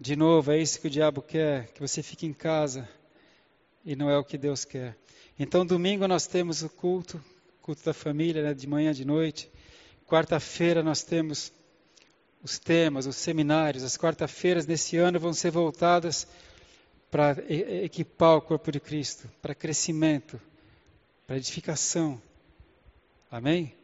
De 0.00 0.16
novo, 0.16 0.50
é 0.50 0.58
isso 0.58 0.80
que 0.80 0.88
o 0.88 0.90
diabo 0.90 1.22
quer, 1.22 1.68
que 1.68 1.80
você 1.80 2.02
fique 2.02 2.26
em 2.26 2.32
casa, 2.32 2.88
e 3.84 3.94
não 3.94 4.08
é 4.08 4.16
o 4.16 4.24
que 4.24 4.38
Deus 4.38 4.64
quer. 4.64 4.96
Então, 5.38 5.66
domingo 5.66 6.06
nós 6.08 6.26
temos 6.26 6.62
o 6.62 6.68
culto, 6.68 7.22
culto 7.60 7.84
da 7.84 7.92
família, 7.92 8.42
né, 8.42 8.54
de 8.54 8.66
manhã, 8.66 8.92
de 8.92 9.04
noite. 9.04 9.50
Quarta-feira 10.06 10.82
nós 10.82 11.02
temos 11.02 11.52
os 12.42 12.58
temas, 12.58 13.06
os 13.06 13.16
seminários. 13.16 13.82
As 13.82 13.96
quarta-feiras 13.96 14.66
desse 14.66 14.96
ano 14.96 15.18
vão 15.18 15.32
ser 15.32 15.50
voltadas 15.50 16.26
para 17.10 17.36
equipar 17.48 18.36
o 18.36 18.42
corpo 18.42 18.70
de 18.70 18.80
Cristo, 18.80 19.30
para 19.40 19.54
crescimento, 19.54 20.40
para 21.26 21.36
edificação. 21.36 22.20
Amém? 23.30 23.74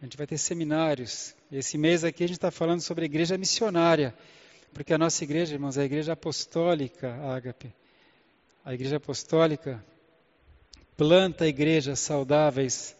A 0.00 0.04
gente 0.04 0.16
vai 0.16 0.26
ter 0.26 0.38
seminários. 0.38 1.34
Esse 1.50 1.78
mês 1.78 2.04
aqui 2.04 2.24
a 2.24 2.26
gente 2.26 2.36
está 2.36 2.50
falando 2.50 2.80
sobre 2.80 3.04
a 3.04 3.06
igreja 3.06 3.38
missionária, 3.38 4.14
porque 4.74 4.92
a 4.92 4.98
nossa 4.98 5.22
igreja, 5.24 5.54
irmãos, 5.54 5.76
é 5.76 5.82
a 5.82 5.84
igreja 5.84 6.12
apostólica, 6.12 7.14
Ágape. 7.34 7.72
A 8.64 8.72
igreja 8.72 8.96
apostólica 8.96 9.84
planta 10.96 11.48
igrejas 11.48 11.98
saudáveis 11.98 12.94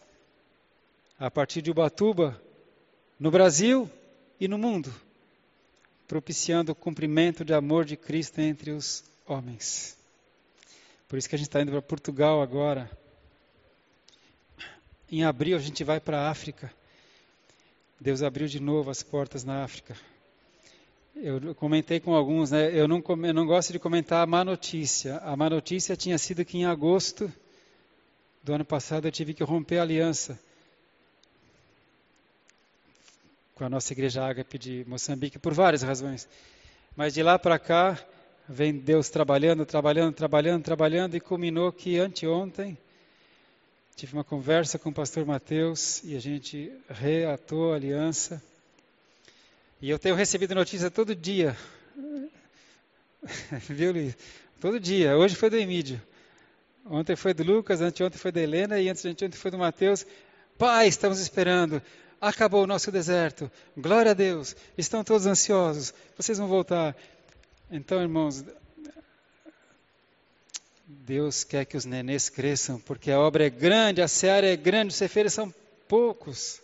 a 1.19 1.31
partir 1.31 1.63
de 1.63 1.71
Ubatuba, 1.71 2.41
no 3.19 3.31
Brasil 3.31 3.89
e 4.41 4.49
no 4.49 4.59
mundo, 4.59 4.93
propiciando 6.09 6.73
o 6.73 6.75
cumprimento 6.75 7.45
de 7.45 7.55
amor 7.55 7.85
de 7.85 7.97
Cristo 7.97 8.41
entre 8.41 8.73
os 8.73 9.05
homens. 9.25 9.97
Por 11.09 11.17
isso 11.17 11.29
que 11.29 11.37
a 11.37 11.39
gente 11.39 11.47
está 11.47 11.63
indo 11.63 11.71
para 11.71 11.81
Portugal 11.81 12.43
agora. 12.43 12.91
em 15.09 15.23
abril 15.23 15.57
a 15.57 15.61
gente 15.61 15.85
vai 15.85 16.01
para 16.01 16.23
a 16.23 16.31
África. 16.31 16.73
Deus 18.01 18.21
abriu 18.21 18.49
de 18.49 18.59
novo 18.59 18.91
as 18.91 19.05
portas 19.05 19.45
na 19.45 19.63
África. 19.63 19.97
Eu 21.15 21.55
comentei 21.55 22.01
com 22.01 22.15
alguns, 22.15 22.51
né? 22.51 22.71
Eu 22.73 22.89
não, 22.89 23.03
eu 23.07 23.35
não 23.35 23.47
gosto 23.47 23.73
de 23.73 23.79
comentar 23.79 24.23
a 24.23 24.27
má 24.27 24.45
notícia. 24.45 25.19
A 25.19 25.37
má 25.37 25.51
notícia 25.51 25.97
tinha 25.97 26.17
sido 26.17 26.45
que 26.45 26.57
em 26.59 26.65
agosto 26.65 27.33
do 28.43 28.55
ano 28.55 28.65
passado 28.65 29.07
eu 29.07 29.13
tive 29.13 29.35
que 29.35 29.45
romper 29.45 29.79
a 29.79 29.83
aliança 29.83 30.39
com 33.55 33.65
a 33.65 33.69
nossa 33.69 33.93
igreja 33.93 34.25
Ágape 34.25 34.59
de 34.59 34.85
Moçambique 34.89 35.39
por 35.39 35.53
várias 35.53 35.83
razões. 35.83 36.29
Mas 36.97 37.15
de 37.15 37.23
lá 37.23 37.39
para 37.39 37.59
cá 37.59 37.99
vem 38.49 38.73
Deus 38.73 39.09
trabalhando, 39.11 39.65
trabalhando, 39.67 40.15
trabalhando, 40.15 40.65
trabalhando 40.65 41.17
e 41.17 41.21
culminou 41.21 41.71
que 41.71 41.99
anteontem 41.99 42.77
tive 43.95 44.15
uma 44.15 44.25
conversa 44.25 44.79
com 44.79 44.89
o 44.89 44.93
pastor 44.93 45.25
Mateus 45.25 46.03
e 46.03 46.17
a 46.17 46.21
gente 46.21 46.73
reatou 46.89 47.73
a 47.73 47.77
aliança. 47.77 48.43
E 49.83 49.91
eu 49.91 49.99
tenho 49.99 50.15
recebido 50.15 50.55
notícia 50.55 50.89
todo 50.93 51.13
dia. 51.13 51.57
Viu, 53.69 53.93
Luiz? 53.93 54.17
Todo 54.61 54.79
dia. 54.79 55.17
Hoje 55.17 55.35
foi 55.35 55.51
do 55.51 55.57
Emílio. 55.57 56.01
Ontem 56.87 57.17
foi 57.17 57.35
do 57.35 57.43
Lucas, 57.43 57.81
anteontem 57.81 58.17
foi 58.17 58.31
da 58.31 58.41
Helena 58.41 58.79
e 58.79 58.89
antes 58.89 59.03
de 59.03 59.09
ontem 59.09 59.33
foi 59.33 59.51
do 59.51 59.59
Mateus. 59.59 60.07
Pai, 60.57 60.87
estamos 60.87 61.19
esperando. 61.19 61.83
Acabou 62.21 62.63
o 62.63 62.67
nosso 62.67 62.93
deserto. 62.93 63.51
Glória 63.77 64.13
a 64.13 64.15
Deus. 64.15 64.55
Estão 64.79 65.03
todos 65.03 65.27
ansiosos. 65.27 65.93
Vocês 66.17 66.39
vão 66.39 66.47
voltar. 66.47 66.97
Então, 67.69 68.01
irmãos, 68.01 68.45
Deus 70.87 71.43
quer 71.43 71.65
que 71.65 71.77
os 71.77 71.85
nenês 71.85 72.29
cresçam, 72.29 72.79
porque 72.79 73.11
a 73.11 73.19
obra 73.19 73.47
é 73.47 73.51
grande, 73.51 74.01
a 74.01 74.07
seara 74.07 74.47
é 74.47 74.55
grande, 74.55 74.93
os 74.93 74.97
cefeiros 74.97 75.33
são 75.33 75.53
poucos. 75.89 76.63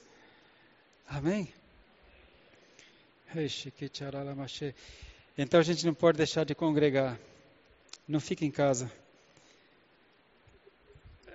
Amém? 1.08 1.52
Então 5.36 5.60
a 5.60 5.62
gente 5.62 5.84
não 5.86 5.94
pode 5.94 6.18
deixar 6.18 6.44
de 6.44 6.54
congregar. 6.54 7.18
Não 8.06 8.20
fique 8.20 8.44
em 8.44 8.50
casa. 8.50 8.90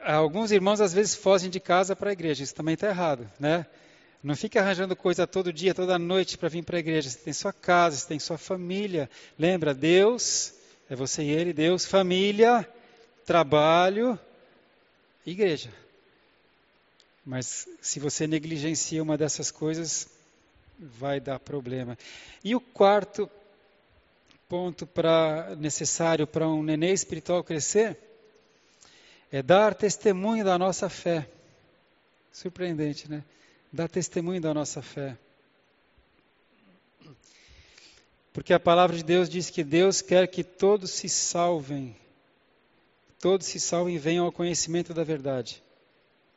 Alguns 0.01 0.51
irmãos 0.51 0.81
às 0.81 0.93
vezes 0.93 1.15
fogem 1.15 1.49
de 1.49 1.59
casa 1.59 1.95
para 1.95 2.09
a 2.09 2.13
igreja, 2.13 2.43
isso 2.43 2.53
também 2.53 2.73
está 2.73 2.89
errado, 2.89 3.29
né? 3.39 3.65
Não 4.21 4.35
fique 4.35 4.57
arranjando 4.57 4.95
coisa 4.95 5.27
todo 5.27 5.51
dia, 5.51 5.73
toda 5.73 5.99
noite 5.99 6.37
para 6.37 6.49
vir 6.49 6.63
para 6.63 6.77
a 6.77 6.79
igreja. 6.79 7.09
Você 7.09 7.19
tem 7.19 7.33
sua 7.33 7.51
casa, 7.51 7.97
você 7.97 8.07
tem 8.07 8.19
sua 8.19 8.37
família. 8.37 9.09
Lembra, 9.37 9.73
Deus, 9.73 10.53
é 10.89 10.95
você 10.95 11.23
e 11.23 11.29
Ele, 11.29 11.51
Deus, 11.51 11.85
família, 11.85 12.67
trabalho, 13.25 14.17
igreja. 15.25 15.69
Mas 17.25 17.67
se 17.81 17.99
você 17.99 18.25
negligencia 18.25 19.03
uma 19.03 19.17
dessas 19.17 19.51
coisas, 19.51 20.07
vai 20.77 21.19
dar 21.19 21.39
problema. 21.39 21.97
E 22.43 22.55
o 22.55 22.61
quarto 22.61 23.29
ponto 24.49 24.85
para 24.85 25.55
necessário 25.55 26.27
para 26.27 26.47
um 26.47 26.61
neném 26.61 26.93
espiritual 26.93 27.43
crescer 27.43 27.97
é 29.31 29.41
dar 29.41 29.73
testemunho 29.73 30.45
da 30.45 30.57
nossa 30.57 30.89
fé. 30.89 31.27
Surpreendente, 32.31 33.09
né? 33.09 33.23
dá 33.73 33.87
testemunho 33.87 34.39
da 34.39 34.53
nossa 34.53 34.83
fé. 34.83 35.17
Porque 38.31 38.53
a 38.53 38.59
palavra 38.59 38.95
de 38.95 39.03
Deus 39.03 39.27
diz 39.27 39.49
que 39.49 39.63
Deus 39.63 40.01
quer 40.01 40.27
que 40.27 40.43
todos 40.43 40.91
se 40.91 41.09
salvem. 41.09 41.95
Todos 43.19 43.47
se 43.47 43.59
salvem 43.59 43.95
e 43.95 43.99
venham 43.99 44.25
ao 44.25 44.31
conhecimento 44.31 44.93
da 44.93 45.03
verdade. 45.03 45.63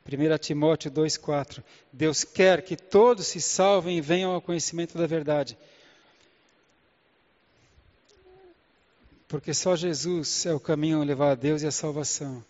1 0.07 0.37
Timóteo 0.37 0.89
2,4. 0.89 1.61
Deus 1.91 2.23
quer 2.23 2.61
que 2.61 2.77
todos 2.77 3.27
se 3.27 3.41
salvem 3.41 3.97
e 3.97 4.01
venham 4.01 4.31
ao 4.31 4.41
conhecimento 4.41 4.97
da 4.97 5.05
verdade. 5.05 5.57
Porque 9.27 9.53
só 9.53 9.75
Jesus 9.75 10.45
é 10.45 10.53
o 10.53 10.59
caminho 10.59 11.01
a 11.01 11.05
levar 11.05 11.31
a 11.31 11.35
Deus 11.35 11.61
e 11.61 11.67
a 11.67 11.71
salvação. 11.71 12.43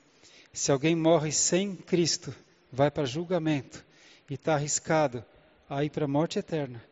Se 0.54 0.72
alguém 0.72 0.96
morre 0.96 1.32
sem 1.32 1.76
Cristo, 1.76 2.34
vai 2.72 2.91
para 2.91 3.06
julgamento 3.06 3.84
e 4.30 4.36
está 4.36 4.54
arriscado 4.54 5.26
a 5.67 5.84
ir 5.84 5.89
para 5.89 6.06
a 6.06 6.08
morte 6.08 6.38
eterna. 6.38 6.84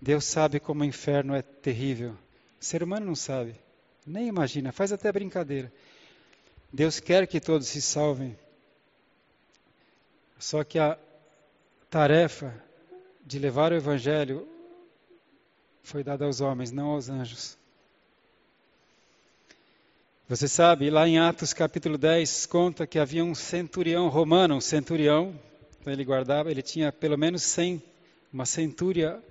Deus 0.00 0.24
sabe 0.24 0.60
como 0.60 0.82
o 0.82 0.86
inferno 0.86 1.34
é 1.34 1.42
terrível. 1.42 2.16
O 2.60 2.64
ser 2.64 2.82
humano 2.82 3.06
não 3.06 3.16
sabe, 3.16 3.56
nem 4.06 4.28
imagina, 4.28 4.70
faz 4.70 4.92
até 4.92 5.10
brincadeira. 5.10 5.72
Deus 6.72 7.00
quer 7.00 7.26
que 7.26 7.40
todos 7.40 7.66
se 7.66 7.82
salvem. 7.82 8.36
Só 10.40 10.64
que 10.64 10.78
a 10.78 10.98
tarefa 11.90 12.54
de 13.24 13.38
levar 13.38 13.72
o 13.72 13.76
Evangelho 13.76 14.48
foi 15.82 16.02
dada 16.02 16.24
aos 16.24 16.40
homens, 16.40 16.72
não 16.72 16.92
aos 16.92 17.10
anjos. 17.10 17.58
Você 20.26 20.48
sabe, 20.48 20.88
lá 20.88 21.06
em 21.06 21.18
Atos 21.18 21.52
capítulo 21.52 21.98
10, 21.98 22.46
conta 22.46 22.86
que 22.86 22.98
havia 22.98 23.22
um 23.22 23.34
centurião 23.34 24.08
romano, 24.08 24.54
um 24.54 24.60
centurião, 24.62 25.38
então 25.78 25.92
ele 25.92 26.04
guardava, 26.04 26.50
ele 26.50 26.62
tinha 26.62 26.90
pelo 26.90 27.18
menos 27.18 27.42
100, 27.42 27.82
uma 28.32 28.46
centúria 28.46 29.22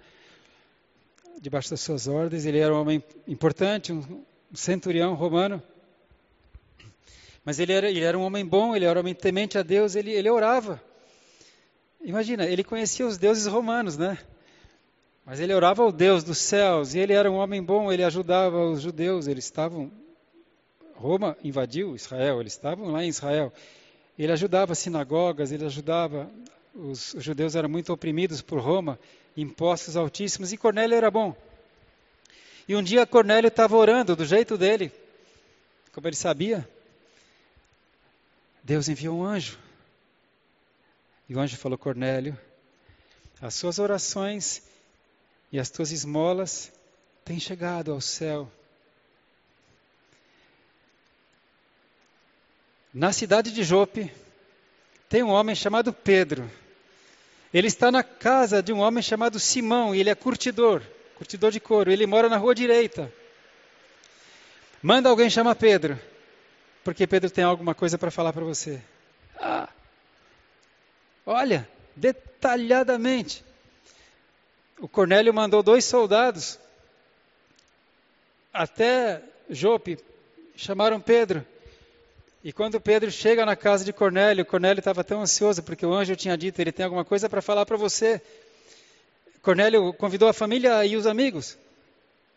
debaixo 1.41 1.71
das 1.71 1.81
suas 1.81 2.07
ordens. 2.07 2.45
Ele 2.45 2.59
era 2.59 2.71
um 2.71 2.81
homem 2.81 3.03
importante, 3.27 3.91
um 3.91 4.23
centurião 4.53 5.15
romano. 5.15 5.59
Mas 7.43 7.57
ele 7.59 7.73
era, 7.73 7.89
ele 7.89 8.03
era 8.03 8.17
um 8.17 8.21
homem 8.21 8.45
bom, 8.45 8.75
ele 8.75 8.85
era 8.85 8.99
um 8.99 9.01
homem 9.01 9.15
temente 9.15 9.57
a 9.57 9.63
Deus, 9.63 9.95
ele, 9.95 10.11
ele 10.11 10.29
orava. 10.29 10.79
Imagina, 12.01 12.45
ele 12.45 12.63
conhecia 12.63 13.05
os 13.05 13.17
deuses 13.17 13.45
romanos, 13.45 13.97
né? 13.97 14.17
Mas 15.25 15.39
ele 15.39 15.53
orava 15.53 15.83
ao 15.83 15.91
Deus 15.91 16.23
dos 16.23 16.37
céus, 16.37 16.95
e 16.95 16.99
ele 16.99 17.13
era 17.13 17.29
um 17.29 17.35
homem 17.35 17.61
bom, 17.61 17.91
ele 17.91 18.03
ajudava 18.03 18.65
os 18.65 18.81
judeus, 18.81 19.27
eles 19.27 19.45
estavam. 19.45 19.91
Roma 20.95 21.37
invadiu 21.43 21.95
Israel, 21.95 22.41
eles 22.41 22.53
estavam 22.53 22.87
lá 22.87 23.03
em 23.03 23.09
Israel. 23.09 23.53
Ele 24.17 24.31
ajudava 24.31 24.71
as 24.71 24.79
sinagogas, 24.79 25.51
ele 25.51 25.65
ajudava. 25.65 26.31
Os, 26.73 27.13
os 27.13 27.23
judeus 27.23 27.55
eram 27.55 27.69
muito 27.69 27.93
oprimidos 27.93 28.41
por 28.41 28.59
Roma, 28.59 28.99
impostos 29.35 29.95
altíssimos, 29.95 30.51
e 30.51 30.57
Cornélio 30.57 30.95
era 30.95 31.11
bom. 31.11 31.35
E 32.67 32.75
um 32.75 32.83
dia 32.83 33.05
Cornélio 33.05 33.47
estava 33.49 33.75
orando 33.75 34.15
do 34.15 34.25
jeito 34.25 34.57
dele, 34.57 34.91
como 35.93 36.07
ele 36.07 36.15
sabia. 36.15 36.67
Deus 38.63 38.87
enviou 38.87 39.17
um 39.17 39.23
anjo. 39.23 39.57
E 41.29 41.35
o 41.35 41.39
anjo 41.39 41.55
falou: 41.55 41.77
Cornélio, 41.77 42.35
as 43.39 43.53
suas 43.53 43.77
orações 43.77 44.63
e 45.51 45.59
as 45.59 45.69
tuas 45.69 45.91
esmolas 45.91 46.71
têm 47.23 47.39
chegado 47.39 47.91
ao 47.91 48.01
céu. 48.01 48.51
Na 52.91 53.13
cidade 53.13 53.51
de 53.51 53.63
Jope, 53.63 54.11
tem 55.07 55.21
um 55.21 55.29
homem 55.29 55.55
chamado 55.55 55.93
Pedro. 55.93 56.49
Ele 57.53 57.67
está 57.67 57.91
na 57.91 58.03
casa 58.03 58.61
de 58.63 58.73
um 58.73 58.79
homem 58.79 59.03
chamado 59.03 59.39
Simão 59.39 59.93
e 59.93 59.99
ele 59.99 60.09
é 60.09 60.15
curtidor, 60.15 60.81
curtidor 61.15 61.51
de 61.51 61.59
couro. 61.59 61.91
Ele 61.91 62.07
mora 62.07 62.27
na 62.27 62.37
rua 62.37 62.55
direita. 62.55 63.13
Manda 64.81 65.09
alguém 65.09 65.29
chamar 65.29 65.55
Pedro, 65.55 65.99
porque 66.83 67.05
Pedro 67.05 67.29
tem 67.29 67.43
alguma 67.43 67.75
coisa 67.75 67.97
para 67.97 68.09
falar 68.09 68.33
para 68.33 68.45
você. 68.45 68.81
Ah, 69.39 69.69
olha, 71.29 71.69
detalhadamente. 71.95 73.45
O 74.79 74.87
Cornélio 74.87 75.33
mandou 75.33 75.61
dois 75.61 75.85
soldados 75.85 76.59
até 78.51 79.21
Jope, 79.49 79.99
chamaram 80.55 80.99
Pedro. 80.99 81.45
E 82.43 82.51
quando 82.51 82.81
Pedro 82.81 83.11
chega 83.11 83.45
na 83.45 83.55
casa 83.55 83.85
de 83.85 83.93
Cornélio, 83.93 84.45
Cornélio 84.45 84.79
estava 84.79 85.03
tão 85.03 85.21
ansioso 85.21 85.61
porque 85.61 85.85
o 85.85 85.93
anjo 85.93 86.15
tinha 86.15 86.35
dito: 86.35 86.59
ele 86.59 86.71
tem 86.71 86.85
alguma 86.85 87.05
coisa 87.05 87.29
para 87.29 87.41
falar 87.41 87.65
para 87.65 87.77
você. 87.77 88.21
Cornélio 89.41 89.93
convidou 89.93 90.27
a 90.27 90.33
família 90.33 90.83
e 90.85 90.95
os 90.95 91.05
amigos, 91.05 91.57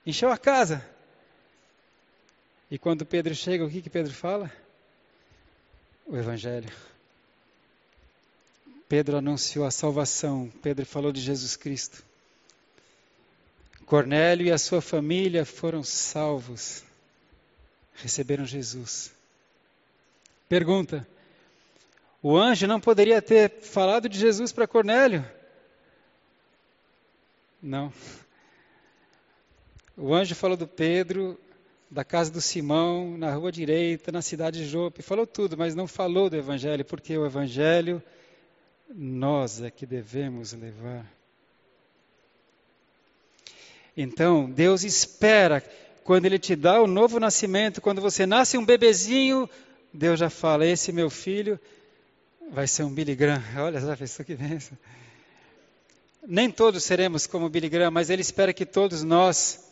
encheu 0.04 0.30
a 0.30 0.36
casa. 0.36 0.84
E 2.70 2.78
quando 2.78 3.06
Pedro 3.06 3.34
chega, 3.34 3.64
o 3.64 3.70
que, 3.70 3.80
que 3.80 3.90
Pedro 3.90 4.12
fala? 4.12 4.50
O 6.06 6.16
Evangelho. 6.16 6.91
Pedro 8.92 9.16
anunciou 9.16 9.64
a 9.64 9.70
salvação, 9.70 10.52
Pedro 10.62 10.84
falou 10.84 11.12
de 11.12 11.20
Jesus 11.22 11.56
Cristo. 11.56 12.04
Cornélio 13.86 14.46
e 14.46 14.52
a 14.52 14.58
sua 14.58 14.82
família 14.82 15.46
foram 15.46 15.82
salvos, 15.82 16.84
receberam 17.94 18.44
Jesus. 18.44 19.10
Pergunta: 20.46 21.08
o 22.22 22.36
anjo 22.36 22.66
não 22.66 22.78
poderia 22.78 23.22
ter 23.22 23.62
falado 23.62 24.10
de 24.10 24.18
Jesus 24.18 24.52
para 24.52 24.68
Cornélio? 24.68 25.24
Não. 27.62 27.90
O 29.96 30.12
anjo 30.12 30.34
falou 30.34 30.54
do 30.58 30.68
Pedro, 30.68 31.40
da 31.90 32.04
casa 32.04 32.30
do 32.30 32.42
Simão, 32.42 33.16
na 33.16 33.32
rua 33.32 33.50
direita, 33.50 34.12
na 34.12 34.20
cidade 34.20 34.58
de 34.58 34.68
Jope, 34.68 35.00
falou 35.00 35.26
tudo, 35.26 35.56
mas 35.56 35.74
não 35.74 35.86
falou 35.86 36.28
do 36.28 36.36
Evangelho, 36.36 36.84
porque 36.84 37.16
o 37.16 37.24
Evangelho 37.24 38.02
nós 38.94 39.62
é 39.62 39.70
que 39.70 39.86
devemos 39.86 40.52
levar. 40.52 41.06
Então, 43.96 44.50
Deus 44.50 44.84
espera, 44.84 45.62
quando 46.04 46.26
Ele 46.26 46.38
te 46.38 46.56
dá 46.56 46.80
o 46.80 46.86
novo 46.86 47.20
nascimento, 47.20 47.80
quando 47.80 48.00
você 48.00 48.26
nasce 48.26 48.56
um 48.56 48.64
bebezinho, 48.64 49.48
Deus 49.92 50.18
já 50.18 50.30
fala: 50.30 50.66
Esse 50.66 50.92
meu 50.92 51.10
filho 51.10 51.60
vai 52.50 52.66
ser 52.66 52.84
um 52.84 52.92
Billy 52.92 53.14
Graham. 53.14 53.42
Olha 53.58 53.80
já 53.80 53.96
pensou 53.96 54.24
que 54.24 54.34
benção. 54.34 54.76
Nem 56.26 56.50
todos 56.50 56.84
seremos 56.84 57.26
como 57.26 57.48
Billy 57.48 57.68
Graham, 57.68 57.90
mas 57.90 58.08
Ele 58.08 58.22
espera 58.22 58.52
que 58.52 58.64
todos 58.64 59.02
nós 59.02 59.68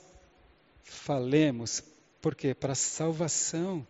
falemos. 0.83 1.83
Por 2.21 2.35
quê? 2.35 2.55
Para 2.55 2.75
salvação. 2.75 3.87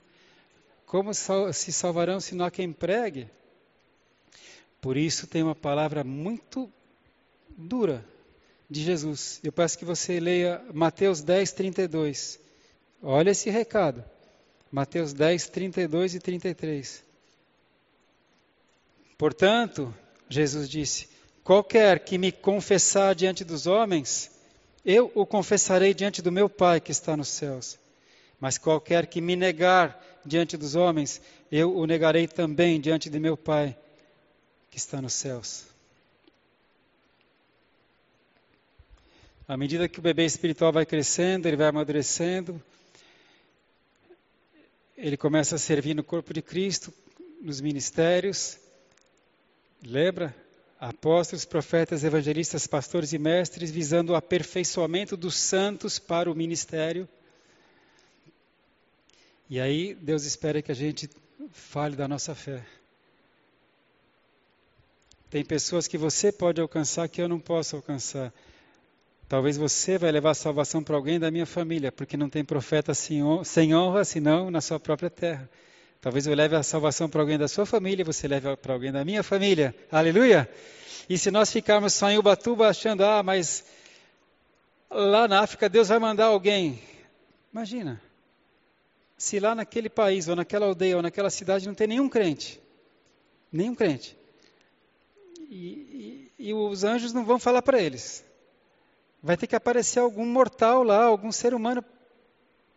Como 0.86 1.12
se 1.14 1.72
salvarão 1.72 2.20
se 2.20 2.34
não 2.34 2.44
há 2.44 2.50
quem 2.50 2.72
pregue? 2.72 3.28
Por 4.80 4.96
isso 4.96 5.26
tem 5.26 5.42
uma 5.42 5.54
palavra 5.54 6.02
muito 6.02 6.70
dura 7.48 8.04
de 8.68 8.82
Jesus. 8.82 9.40
Eu 9.44 9.52
peço 9.52 9.78
que 9.78 9.84
você 9.84 10.18
leia 10.18 10.62
Mateus 10.72 11.20
10, 11.20 11.52
32. 11.52 12.40
Olha 13.02 13.30
esse 13.30 13.50
recado. 13.50 14.02
Mateus 14.72 15.12
10, 15.12 15.48
32 15.48 16.14
e 16.14 16.20
33. 16.20 17.04
Portanto, 19.18 19.94
Jesus 20.28 20.68
disse: 20.68 21.08
Qualquer 21.44 22.00
que 22.00 22.16
me 22.16 22.32
confessar 22.32 23.14
diante 23.14 23.44
dos 23.44 23.66
homens, 23.66 24.30
eu 24.84 25.10
o 25.14 25.26
confessarei 25.26 25.92
diante 25.92 26.22
do 26.22 26.32
meu 26.32 26.48
Pai 26.48 26.80
que 26.80 26.92
está 26.92 27.16
nos 27.16 27.28
céus. 27.28 27.78
Mas 28.38 28.56
qualquer 28.56 29.06
que 29.06 29.20
me 29.20 29.36
negar 29.36 30.02
diante 30.24 30.56
dos 30.56 30.74
homens, 30.74 31.20
eu 31.52 31.76
o 31.76 31.84
negarei 31.84 32.26
também 32.26 32.80
diante 32.80 33.10
de 33.10 33.18
meu 33.18 33.36
Pai 33.36 33.76
que 34.70 34.78
está 34.78 35.02
nos 35.02 35.14
céus. 35.14 35.66
À 39.48 39.56
medida 39.56 39.88
que 39.88 39.98
o 39.98 40.02
bebê 40.02 40.24
espiritual 40.24 40.72
vai 40.72 40.86
crescendo, 40.86 41.46
ele 41.46 41.56
vai 41.56 41.66
amadurecendo, 41.66 42.62
ele 44.96 45.16
começa 45.16 45.56
a 45.56 45.58
servir 45.58 45.94
no 45.94 46.04
corpo 46.04 46.32
de 46.32 46.40
Cristo, 46.40 46.94
nos 47.40 47.60
ministérios. 47.60 48.58
Lembra? 49.82 50.32
Apóstolos, 50.78 51.44
profetas, 51.44 52.04
evangelistas, 52.04 52.66
pastores 52.66 53.12
e 53.12 53.18
mestres, 53.18 53.70
visando 53.70 54.12
o 54.12 54.14
aperfeiçoamento 54.14 55.16
dos 55.16 55.34
santos 55.34 55.98
para 55.98 56.30
o 56.30 56.34
ministério. 56.34 57.08
E 59.48 59.58
aí, 59.58 59.94
Deus 59.94 60.24
espera 60.24 60.62
que 60.62 60.70
a 60.70 60.76
gente 60.76 61.10
fale 61.50 61.96
da 61.96 62.06
nossa 62.06 62.34
fé. 62.36 62.64
Tem 65.30 65.44
pessoas 65.44 65.86
que 65.86 65.96
você 65.96 66.32
pode 66.32 66.60
alcançar 66.60 67.08
que 67.08 67.22
eu 67.22 67.28
não 67.28 67.38
posso 67.38 67.76
alcançar. 67.76 68.32
Talvez 69.28 69.56
você 69.56 69.96
vai 69.96 70.10
levar 70.10 70.30
a 70.32 70.34
salvação 70.34 70.82
para 70.82 70.96
alguém 70.96 71.20
da 71.20 71.30
minha 71.30 71.46
família, 71.46 71.92
porque 71.92 72.16
não 72.16 72.28
tem 72.28 72.44
profeta 72.44 72.92
sem 72.92 73.22
honra, 73.22 74.04
senão 74.04 74.50
na 74.50 74.60
sua 74.60 74.80
própria 74.80 75.08
terra. 75.08 75.48
Talvez 76.00 76.26
eu 76.26 76.34
leve 76.34 76.56
a 76.56 76.64
salvação 76.64 77.08
para 77.08 77.20
alguém 77.20 77.38
da 77.38 77.46
sua 77.46 77.64
família, 77.64 78.04
você 78.04 78.26
leve 78.26 78.56
para 78.56 78.72
alguém 78.72 78.90
da 78.90 79.04
minha 79.04 79.22
família. 79.22 79.72
Aleluia! 79.92 80.50
E 81.08 81.16
se 81.16 81.30
nós 81.30 81.52
ficarmos 81.52 81.94
só 81.94 82.10
em 82.10 82.18
Ubatuba 82.18 82.68
achando, 82.68 83.04
ah, 83.04 83.22
mas 83.22 83.64
lá 84.90 85.28
na 85.28 85.40
África 85.42 85.68
Deus 85.68 85.86
vai 85.86 86.00
mandar 86.00 86.26
alguém. 86.26 86.82
Imagina, 87.52 88.02
se 89.16 89.38
lá 89.38 89.54
naquele 89.54 89.88
país, 89.88 90.26
ou 90.26 90.34
naquela 90.34 90.66
aldeia, 90.66 90.96
ou 90.96 91.02
naquela 91.02 91.30
cidade 91.30 91.68
não 91.68 91.74
tem 91.74 91.86
nenhum 91.86 92.08
crente. 92.08 92.60
Nenhum 93.52 93.76
crente. 93.76 94.18
E, 95.50 96.30
e, 96.38 96.54
os 96.54 96.84
anjos 96.84 97.12
não 97.12 97.24
vão 97.24 97.36
falar 97.36 97.60
para 97.60 97.82
eles. 97.82 98.24
Vai 99.20 99.36
ter 99.36 99.48
que 99.48 99.56
aparecer 99.56 99.98
algum 99.98 100.24
mortal 100.24 100.84
lá, 100.84 101.02
algum 101.02 101.32
ser 101.32 101.52
humano 101.52 101.84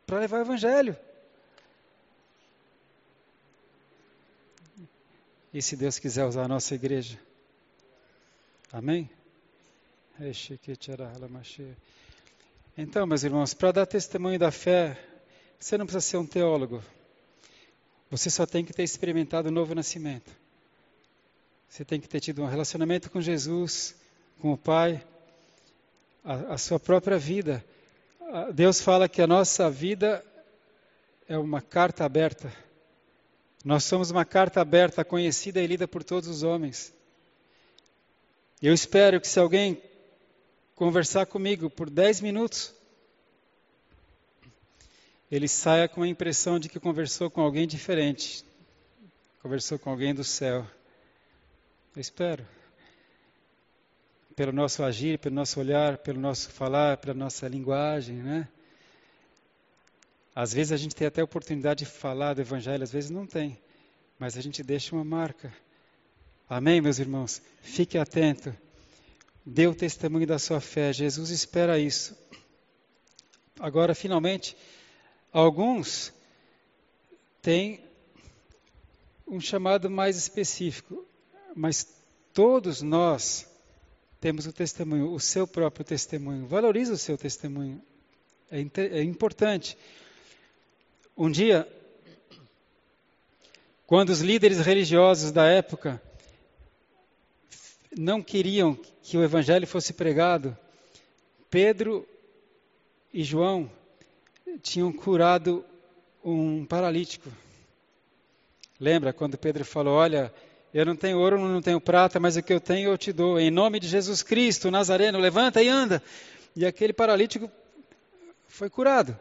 para 0.08 0.20
levar 0.20 0.40
o 0.40 0.42
evangelho. 0.42 0.98
E 5.54 5.62
se 5.62 5.78
Deus 5.78 6.00
quiser 6.00 6.26
usar 6.26 6.46
a 6.46 6.48
nossa 6.48 6.74
igreja? 6.74 7.20
Amém? 8.72 9.08
Então, 12.76 13.06
meus 13.06 13.24
irmãos, 13.24 13.54
para 13.54 13.72
dar 13.72 13.86
testemunho 13.86 14.40
da 14.40 14.50
fé, 14.50 14.98
você 15.60 15.78
não 15.78 15.86
precisa 15.86 16.02
ser 16.02 16.18
um 16.18 16.26
teólogo. 16.26 16.84
Você 18.10 18.32
só 18.32 18.48
tem 18.48 18.66
que 18.66 18.74
ter 18.74 18.82
experimentado 18.82 19.50
o 19.50 19.52
novo 19.52 19.76
nascimento. 19.76 20.43
Você 21.74 21.84
tem 21.84 22.00
que 22.00 22.08
ter 22.08 22.20
tido 22.20 22.44
um 22.44 22.46
relacionamento 22.46 23.10
com 23.10 23.20
Jesus, 23.20 23.96
com 24.40 24.54
o 24.54 24.58
Pai, 24.58 25.04
a, 26.24 26.54
a 26.54 26.58
sua 26.60 26.80
própria 26.80 27.18
vida. 27.18 27.66
Deus 28.54 28.80
fala 28.80 29.10
que 29.10 29.24
a 29.24 29.26
nossa 29.26 29.72
vida 29.72 30.24
é 31.28 31.36
uma 31.36 31.64
carta 31.64 32.06
aberta. 32.06 32.54
Nós 33.66 33.86
somos 33.86 34.12
uma 34.12 34.24
carta 34.24 34.62
aberta, 34.62 35.04
conhecida 35.04 35.60
e 35.64 35.66
lida 35.66 35.88
por 35.88 36.04
todos 36.04 36.30
os 36.30 36.44
homens. 36.44 36.94
Eu 38.62 38.72
espero 38.72 39.20
que 39.20 39.28
se 39.28 39.40
alguém 39.40 39.82
conversar 40.76 41.26
comigo 41.26 41.72
por 41.72 41.90
10 41.90 42.22
minutos, 42.22 42.72
ele 45.32 45.48
saia 45.48 45.88
com 45.88 46.04
a 46.04 46.08
impressão 46.08 46.60
de 46.60 46.70
que 46.70 46.80
conversou 46.80 47.32
com 47.32 47.42
alguém 47.42 47.66
diferente, 47.66 48.46
conversou 49.42 49.80
com 49.80 49.90
alguém 49.90 50.14
do 50.14 50.24
céu. 50.24 50.68
Eu 51.96 52.02
espero 52.02 52.44
pelo 54.36 54.52
nosso 54.52 54.82
agir, 54.84 55.20
pelo 55.20 55.36
nosso 55.36 55.60
olhar, 55.60 56.00
pelo 56.00 56.20
nosso 56.20 56.50
falar, 56.50 56.98
pela 56.98 57.14
nossa 57.14 57.48
linguagem, 57.48 58.16
né? 58.16 58.48
Às 60.36 60.54
vezes 60.54 60.72
a 60.72 60.78
gente 60.78 60.96
tem 60.96 61.06
até 61.06 61.22
a 61.22 61.24
oportunidade 61.24 61.86
de 61.86 61.92
falar 61.92 62.34
do 62.34 62.42
Evangelho, 62.42 62.82
às 62.82 62.92
vezes 62.92 63.12
não 63.12 63.28
tem, 63.28 63.60
mas 64.18 64.36
a 64.36 64.42
gente 64.42 64.64
deixa 64.64 64.96
uma 64.96 65.04
marca. 65.04 65.54
Amém, 66.50 66.82
meus 66.82 66.98
irmãos? 66.98 67.44
Fique 67.62 67.96
atento. 67.96 68.56
Dê 69.46 69.68
o 69.68 69.76
testemunho 69.76 70.26
da 70.26 70.40
sua 70.40 70.60
fé. 70.60 70.92
Jesus 70.92 71.30
espera 71.30 71.78
isso. 71.78 72.18
Agora, 73.60 73.94
finalmente, 73.94 74.58
alguns 75.32 76.12
têm 77.40 77.86
um 79.28 79.40
chamado 79.40 79.92
mais 79.92 80.18
específico, 80.18 81.06
mas 81.56 81.88
todos 82.34 82.82
nós 82.82 83.48
temos 84.20 84.48
o 84.48 84.54
testemunho, 84.54 85.12
o 85.12 85.20
seu 85.20 85.46
próprio 85.46 85.86
testemunho. 85.86 86.48
Valorize 86.48 86.92
o 86.92 86.98
seu 86.98 87.18
testemunho. 87.18 87.82
É, 88.50 88.60
é 89.00 89.04
importante. 89.04 89.78
Um 91.16 91.30
dia, 91.30 91.68
quando 93.86 94.10
os 94.10 94.22
líderes 94.22 94.60
religiosos 94.60 95.32
da 95.32 95.46
época 95.46 96.02
não 97.96 98.22
queriam 98.22 98.76
que 99.02 99.18
o 99.18 99.24
evangelho 99.24 99.68
fosse 99.68 99.94
pregado, 99.94 100.58
Pedro 101.50 102.08
e 103.14 103.24
João 103.24 103.70
tinham 104.62 104.92
curado 104.92 105.64
um 106.24 106.66
paralítico. 106.66 107.30
Lembra 108.80 109.14
quando 109.14 109.38
Pedro 109.38 109.64
falou: 109.64 109.96
Olha, 109.96 110.34
eu 110.74 110.86
não 110.86 110.96
tenho 110.96 111.20
ouro, 111.20 111.38
não 111.40 111.62
tenho 111.62 111.80
prata, 111.80 112.20
mas 112.20 112.36
o 112.36 112.42
que 112.42 112.52
eu 112.52 112.60
tenho 112.60 112.90
eu 112.90 112.98
te 112.98 113.14
dou. 113.14 113.40
Em 113.40 113.52
nome 113.52 113.80
de 113.80 113.88
Jesus 113.88 114.24
Cristo, 114.24 114.72
Nazareno, 114.72 115.20
levanta 115.20 115.62
e 115.62 115.70
anda. 115.70 116.02
E 116.56 116.66
aquele 116.66 116.92
paralítico 116.92 117.52
foi 118.48 118.70
curado. 118.70 119.18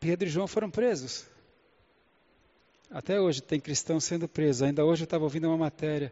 Pedro 0.00 0.26
e 0.26 0.30
João 0.30 0.46
foram 0.46 0.70
presos. 0.70 1.26
Até 2.90 3.20
hoje 3.20 3.42
tem 3.42 3.60
cristãos 3.60 4.02
sendo 4.02 4.26
presos. 4.26 4.62
Ainda 4.62 4.82
hoje 4.82 5.02
eu 5.02 5.04
estava 5.04 5.24
ouvindo 5.24 5.46
uma 5.46 5.58
matéria. 5.58 6.10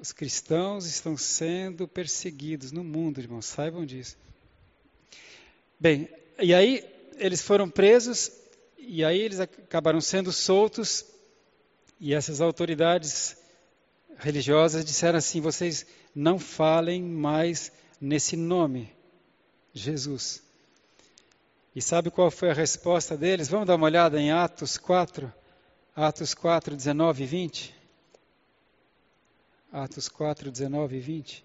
Os 0.00 0.12
cristãos 0.12 0.86
estão 0.86 1.16
sendo 1.16 1.88
perseguidos 1.88 2.70
no 2.70 2.84
mundo, 2.84 3.18
irmãos, 3.18 3.46
saibam 3.46 3.84
disso. 3.84 4.16
Bem, 5.78 6.08
e 6.40 6.54
aí 6.54 6.84
eles 7.16 7.42
foram 7.42 7.68
presos, 7.68 8.30
e 8.78 9.04
aí 9.04 9.20
eles 9.20 9.40
acabaram 9.40 10.00
sendo 10.00 10.32
soltos 10.32 11.04
e 12.00 12.14
essas 12.14 12.40
autoridades 12.40 13.36
religiosas 14.18 14.84
disseram 14.84 15.18
assim: 15.18 15.40
vocês 15.40 15.86
não 16.14 16.38
falem 16.38 17.02
mais 17.02 17.72
nesse 18.00 18.36
nome, 18.36 18.92
Jesus. 19.72 20.42
E 21.74 21.82
sabe 21.82 22.10
qual 22.10 22.30
foi 22.30 22.50
a 22.50 22.54
resposta 22.54 23.16
deles? 23.16 23.48
Vamos 23.48 23.66
dar 23.66 23.76
uma 23.76 23.86
olhada 23.86 24.20
em 24.20 24.32
Atos 24.32 24.76
4, 24.78 25.32
Atos 25.94 26.34
4, 26.34 26.74
19 26.74 27.22
e 27.22 27.26
20. 27.26 27.74
Atos 29.70 30.08
4, 30.08 30.50
19 30.50 30.96
e 30.96 31.00
20. 31.00 31.44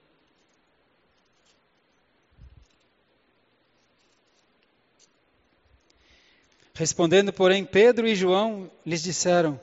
Respondendo, 6.75 7.31
porém, 7.31 7.63
Pedro 7.63 8.07
e 8.07 8.15
João 8.15 8.71
lhes 8.83 9.03
disseram: 9.03 9.59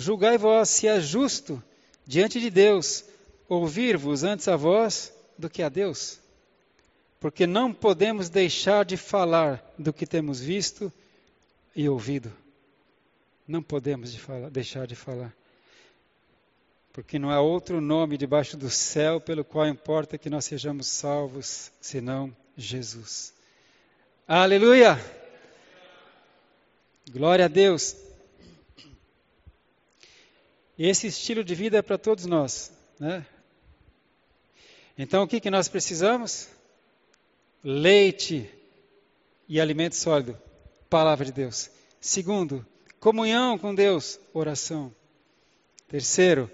Julgai 0.00 0.38
vós 0.38 0.68
se 0.68 0.86
é 0.86 1.00
justo 1.00 1.60
diante 2.06 2.38
de 2.38 2.50
Deus 2.50 3.04
ouvir-vos 3.48 4.22
antes 4.22 4.46
a 4.46 4.54
vós 4.54 5.12
do 5.36 5.50
que 5.50 5.60
a 5.60 5.68
Deus. 5.68 6.20
Porque 7.18 7.48
não 7.48 7.74
podemos 7.74 8.28
deixar 8.28 8.84
de 8.84 8.96
falar 8.96 9.60
do 9.76 9.92
que 9.92 10.06
temos 10.06 10.38
visto 10.40 10.92
e 11.74 11.88
ouvido. 11.88 12.32
Não 13.46 13.60
podemos 13.60 14.12
de 14.12 14.20
falar, 14.20 14.50
deixar 14.50 14.86
de 14.86 14.94
falar. 14.94 15.34
Porque 16.92 17.18
não 17.18 17.30
há 17.30 17.40
outro 17.40 17.80
nome 17.80 18.16
debaixo 18.16 18.56
do 18.56 18.70
céu 18.70 19.20
pelo 19.20 19.44
qual 19.44 19.66
importa 19.66 20.16
que 20.16 20.30
nós 20.30 20.44
sejamos 20.44 20.86
salvos, 20.86 21.72
senão 21.80 22.32
Jesus. 22.56 23.34
Aleluia! 24.28 24.96
Glória 27.10 27.46
a 27.46 27.48
Deus. 27.48 28.07
Esse 30.78 31.08
estilo 31.08 31.42
de 31.42 31.54
vida 31.56 31.78
é 31.78 31.82
para 31.82 31.98
todos 31.98 32.24
nós, 32.24 32.72
né? 33.00 33.26
Então, 34.96 35.24
o 35.24 35.28
que, 35.28 35.40
que 35.40 35.50
nós 35.50 35.68
precisamos? 35.68 36.48
Leite 37.64 38.48
e 39.48 39.60
alimento 39.60 39.96
sólido, 39.96 40.38
palavra 40.88 41.24
de 41.24 41.32
Deus. 41.32 41.68
Segundo, 42.00 42.64
comunhão 43.00 43.58
com 43.58 43.74
Deus, 43.74 44.20
oração. 44.32 44.94
Terceiro, 45.88 46.50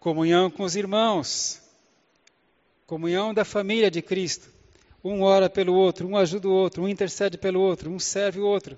comunhão 0.00 0.50
com 0.50 0.64
os 0.64 0.74
irmãos, 0.74 1.60
comunhão 2.86 3.32
da 3.32 3.44
família 3.44 3.90
de 3.90 4.02
Cristo. 4.02 4.48
Um 5.04 5.22
ora 5.22 5.48
pelo 5.48 5.74
outro, 5.74 6.08
um 6.08 6.16
ajuda 6.16 6.48
o 6.48 6.52
outro, 6.52 6.82
um 6.82 6.88
intercede 6.88 7.38
pelo 7.38 7.60
outro, 7.60 7.90
um 7.90 7.98
serve 7.98 8.40
o 8.40 8.46
outro. 8.46 8.76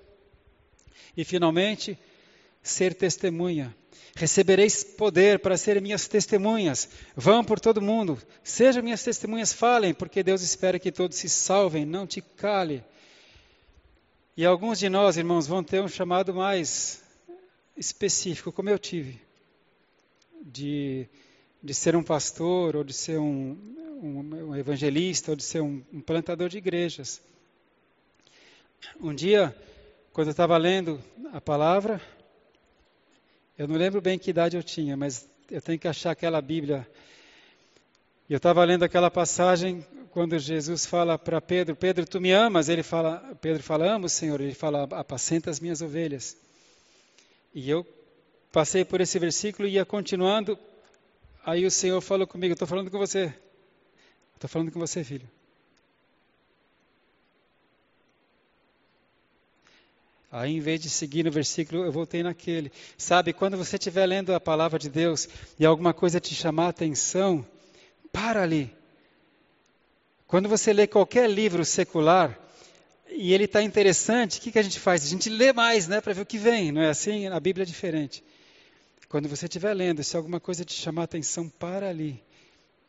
E 1.16 1.24
finalmente, 1.24 1.98
ser 2.62 2.94
testemunha. 2.94 3.74
Recebereis 4.16 4.82
poder 4.82 5.38
para 5.38 5.56
serem 5.56 5.82
minhas 5.82 6.08
testemunhas. 6.08 6.88
Vão 7.16 7.44
por 7.44 7.60
todo 7.60 7.80
mundo. 7.80 8.18
Sejam 8.42 8.82
minhas 8.82 9.02
testemunhas, 9.02 9.52
falem, 9.52 9.94
porque 9.94 10.22
Deus 10.22 10.42
espera 10.42 10.78
que 10.78 10.90
todos 10.90 11.16
se 11.16 11.28
salvem. 11.28 11.84
Não 11.84 12.06
te 12.06 12.20
cale. 12.20 12.84
E 14.36 14.44
alguns 14.44 14.78
de 14.78 14.88
nós, 14.88 15.16
irmãos, 15.16 15.46
vão 15.46 15.62
ter 15.62 15.80
um 15.82 15.88
chamado 15.88 16.34
mais 16.34 17.02
específico, 17.76 18.52
como 18.52 18.68
eu 18.68 18.78
tive, 18.78 19.20
de, 20.42 21.06
de 21.62 21.74
ser 21.74 21.96
um 21.96 22.02
pastor, 22.02 22.76
ou 22.76 22.84
de 22.84 22.92
ser 22.92 23.18
um, 23.18 23.56
um, 24.02 24.48
um 24.48 24.56
evangelista, 24.56 25.32
ou 25.32 25.36
de 25.36 25.42
ser 25.42 25.60
um, 25.60 25.82
um 25.92 26.00
plantador 26.00 26.48
de 26.48 26.58
igrejas. 26.58 27.22
Um 29.00 29.14
dia, 29.14 29.54
quando 30.12 30.28
eu 30.28 30.32
estava 30.32 30.56
lendo 30.56 31.02
a 31.32 31.40
palavra, 31.40 32.00
eu 33.60 33.68
não 33.68 33.76
lembro 33.76 34.00
bem 34.00 34.18
que 34.18 34.30
idade 34.30 34.56
eu 34.56 34.62
tinha, 34.62 34.96
mas 34.96 35.28
eu 35.50 35.60
tenho 35.60 35.78
que 35.78 35.86
achar 35.86 36.12
aquela 36.12 36.40
Bíblia. 36.40 36.88
Eu 38.26 38.38
estava 38.38 38.64
lendo 38.64 38.84
aquela 38.84 39.10
passagem 39.10 39.84
quando 40.12 40.38
Jesus 40.38 40.86
fala 40.86 41.18
para 41.18 41.42
Pedro: 41.42 41.76
Pedro, 41.76 42.06
tu 42.06 42.22
me 42.22 42.32
amas? 42.32 42.70
Ele 42.70 42.82
fala, 42.82 43.22
Pedro 43.38 43.62
fala, 43.62 43.86
amo, 43.86 44.08
Senhor. 44.08 44.40
Ele 44.40 44.54
fala, 44.54 44.84
apacenta 44.92 45.50
as 45.50 45.60
minhas 45.60 45.82
ovelhas. 45.82 46.38
E 47.54 47.68
eu 47.68 47.86
passei 48.50 48.82
por 48.82 48.98
esse 49.02 49.18
versículo 49.18 49.68
e 49.68 49.72
ia 49.72 49.84
continuando. 49.84 50.58
Aí 51.44 51.66
o 51.66 51.70
Senhor 51.70 52.00
falou 52.00 52.26
comigo: 52.26 52.54
Estou 52.54 52.66
falando 52.66 52.90
com 52.90 52.96
você. 52.96 53.30
Estou 54.36 54.48
falando 54.48 54.72
com 54.72 54.80
você, 54.80 55.04
filho. 55.04 55.28
Aí, 60.32 60.56
em 60.56 60.60
vez 60.60 60.80
de 60.80 60.88
seguir 60.88 61.24
no 61.24 61.30
versículo, 61.30 61.84
eu 61.84 61.90
voltei 61.90 62.22
naquele. 62.22 62.70
Sabe, 62.96 63.32
quando 63.32 63.56
você 63.56 63.74
estiver 63.74 64.06
lendo 64.06 64.32
a 64.32 64.38
palavra 64.38 64.78
de 64.78 64.88
Deus 64.88 65.28
e 65.58 65.66
alguma 65.66 65.92
coisa 65.92 66.20
te 66.20 66.34
chamar 66.34 66.66
a 66.66 66.68
atenção, 66.68 67.44
para 68.12 68.42
ali. 68.42 68.72
Quando 70.28 70.48
você 70.48 70.72
lê 70.72 70.86
qualquer 70.86 71.28
livro 71.28 71.64
secular 71.64 72.38
e 73.08 73.34
ele 73.34 73.44
está 73.44 73.60
interessante, 73.60 74.38
o 74.38 74.42
que, 74.42 74.52
que 74.52 74.58
a 74.60 74.62
gente 74.62 74.78
faz? 74.78 75.02
A 75.02 75.08
gente 75.08 75.28
lê 75.28 75.52
mais, 75.52 75.88
né, 75.88 76.00
para 76.00 76.12
ver 76.12 76.20
o 76.20 76.26
que 76.26 76.38
vem, 76.38 76.70
não 76.70 76.80
é 76.80 76.90
assim? 76.90 77.26
A 77.26 77.40
Bíblia 77.40 77.64
é 77.64 77.66
diferente. 77.66 78.22
Quando 79.08 79.28
você 79.28 79.46
estiver 79.46 79.74
lendo, 79.74 80.04
se 80.04 80.16
alguma 80.16 80.38
coisa 80.38 80.64
te 80.64 80.74
chamar 80.74 81.02
a 81.02 81.04
atenção, 81.06 81.48
para 81.48 81.88
ali. 81.88 82.22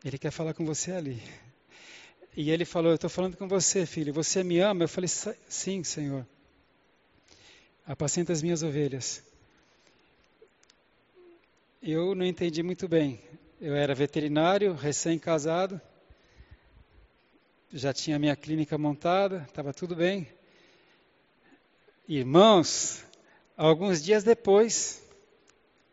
Ele 0.06 0.20
quer 0.20 0.30
falar 0.30 0.54
com 0.54 0.64
você 0.64 0.92
ali. 0.92 1.20
E 2.38 2.52
ele 2.52 2.66
falou: 2.66 2.92
Eu 2.92 2.96
estou 2.96 3.10
falando 3.10 3.36
com 3.36 3.48
você, 3.48 3.88
filho. 3.88 4.14
Você 4.14 4.44
me 4.44 4.60
ama? 4.60 4.84
Eu 4.84 4.88
falei: 4.88 5.10
Sim, 5.50 5.84
Senhor 5.84 6.24
apacenta 7.92 8.32
as 8.32 8.42
minhas 8.42 8.64
ovelhas. 8.64 9.22
Eu 11.84 12.16
não 12.16 12.26
entendi 12.26 12.64
muito 12.64 12.88
bem. 12.88 13.20
Eu 13.60 13.76
era 13.76 13.94
veterinário, 13.94 14.74
recém-casado, 14.74 15.80
já 17.74 17.94
tinha 17.94 18.18
minha 18.18 18.34
clínica 18.34 18.78
montada, 18.78 19.46
estava 19.46 19.74
tudo 19.74 19.94
bem. 19.94 20.26
Irmãos, 22.08 23.04
alguns 23.58 24.02
dias 24.02 24.24
depois, 24.24 25.04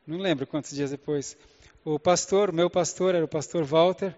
não 0.07 0.18
lembro 0.18 0.46
quantos 0.46 0.70
dias 0.70 0.92
depois, 0.92 1.36
o 1.84 1.99
pastor, 1.99 2.53
meu 2.53 2.70
pastor, 2.70 3.16
era 3.16 3.24
o 3.24 3.28
pastor 3.28 3.64
Walter, 3.64 4.16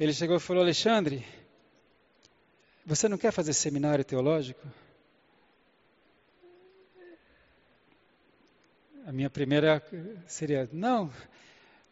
ele 0.00 0.12
chegou 0.12 0.36
e 0.36 0.40
falou: 0.40 0.64
Alexandre, 0.64 1.24
você 2.84 3.08
não 3.08 3.16
quer 3.16 3.30
fazer 3.30 3.52
seminário 3.52 4.04
teológico? 4.04 4.66
A 9.06 9.12
minha 9.12 9.30
primeira 9.30 9.80
seria 10.26 10.68
não, 10.72 11.12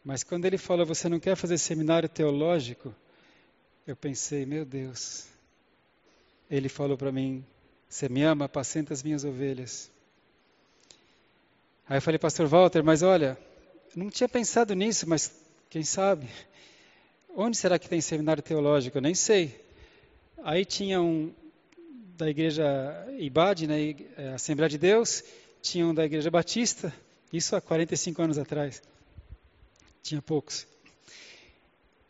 mas 0.03 0.21
quando 0.21 0.43
ele 0.43 0.57
falou 0.57 0.85
você 0.85 1.07
não 1.07 1.17
quer 1.17 1.37
fazer 1.37 1.57
seminário 1.57 2.09
teológico, 2.09 2.93
eu 3.87 3.95
pensei, 3.95 4.45
meu 4.45 4.65
Deus. 4.65 5.27
Ele 6.51 6.67
falou 6.67 6.97
para 6.97 7.13
mim, 7.13 7.43
você 7.87 8.09
me 8.09 8.21
ama, 8.21 8.45
apacenta 8.45 8.93
as 8.93 9.01
minhas 9.01 9.23
ovelhas. 9.23 9.89
Aí 11.87 11.97
eu 11.97 12.01
falei, 12.01 12.19
pastor 12.19 12.47
Walter, 12.47 12.83
mas 12.83 13.01
olha, 13.01 13.37
não 13.95 14.09
tinha 14.09 14.27
pensado 14.27 14.73
nisso, 14.73 15.07
mas 15.07 15.31
quem 15.69 15.83
sabe? 15.83 16.27
Onde 17.33 17.55
será 17.55 17.79
que 17.79 17.87
tem 17.87 18.01
seminário 18.01 18.43
teológico? 18.43 18.97
Eu 18.97 19.01
nem 19.01 19.15
sei. 19.15 19.57
Aí 20.43 20.65
tinha 20.65 21.01
um 21.01 21.33
da 22.17 22.29
igreja 22.29 22.63
IBAD, 23.17 23.67
né, 23.67 23.95
Assembleia 24.33 24.69
de 24.69 24.77
Deus, 24.77 25.23
tinha 25.61 25.85
um 25.87 25.93
da 25.93 26.05
igreja 26.05 26.29
Batista, 26.29 26.93
isso 27.31 27.55
há 27.55 27.61
45 27.61 28.21
anos 28.21 28.37
atrás. 28.37 28.81
Tinha 30.01 30.21
poucos. 30.21 30.67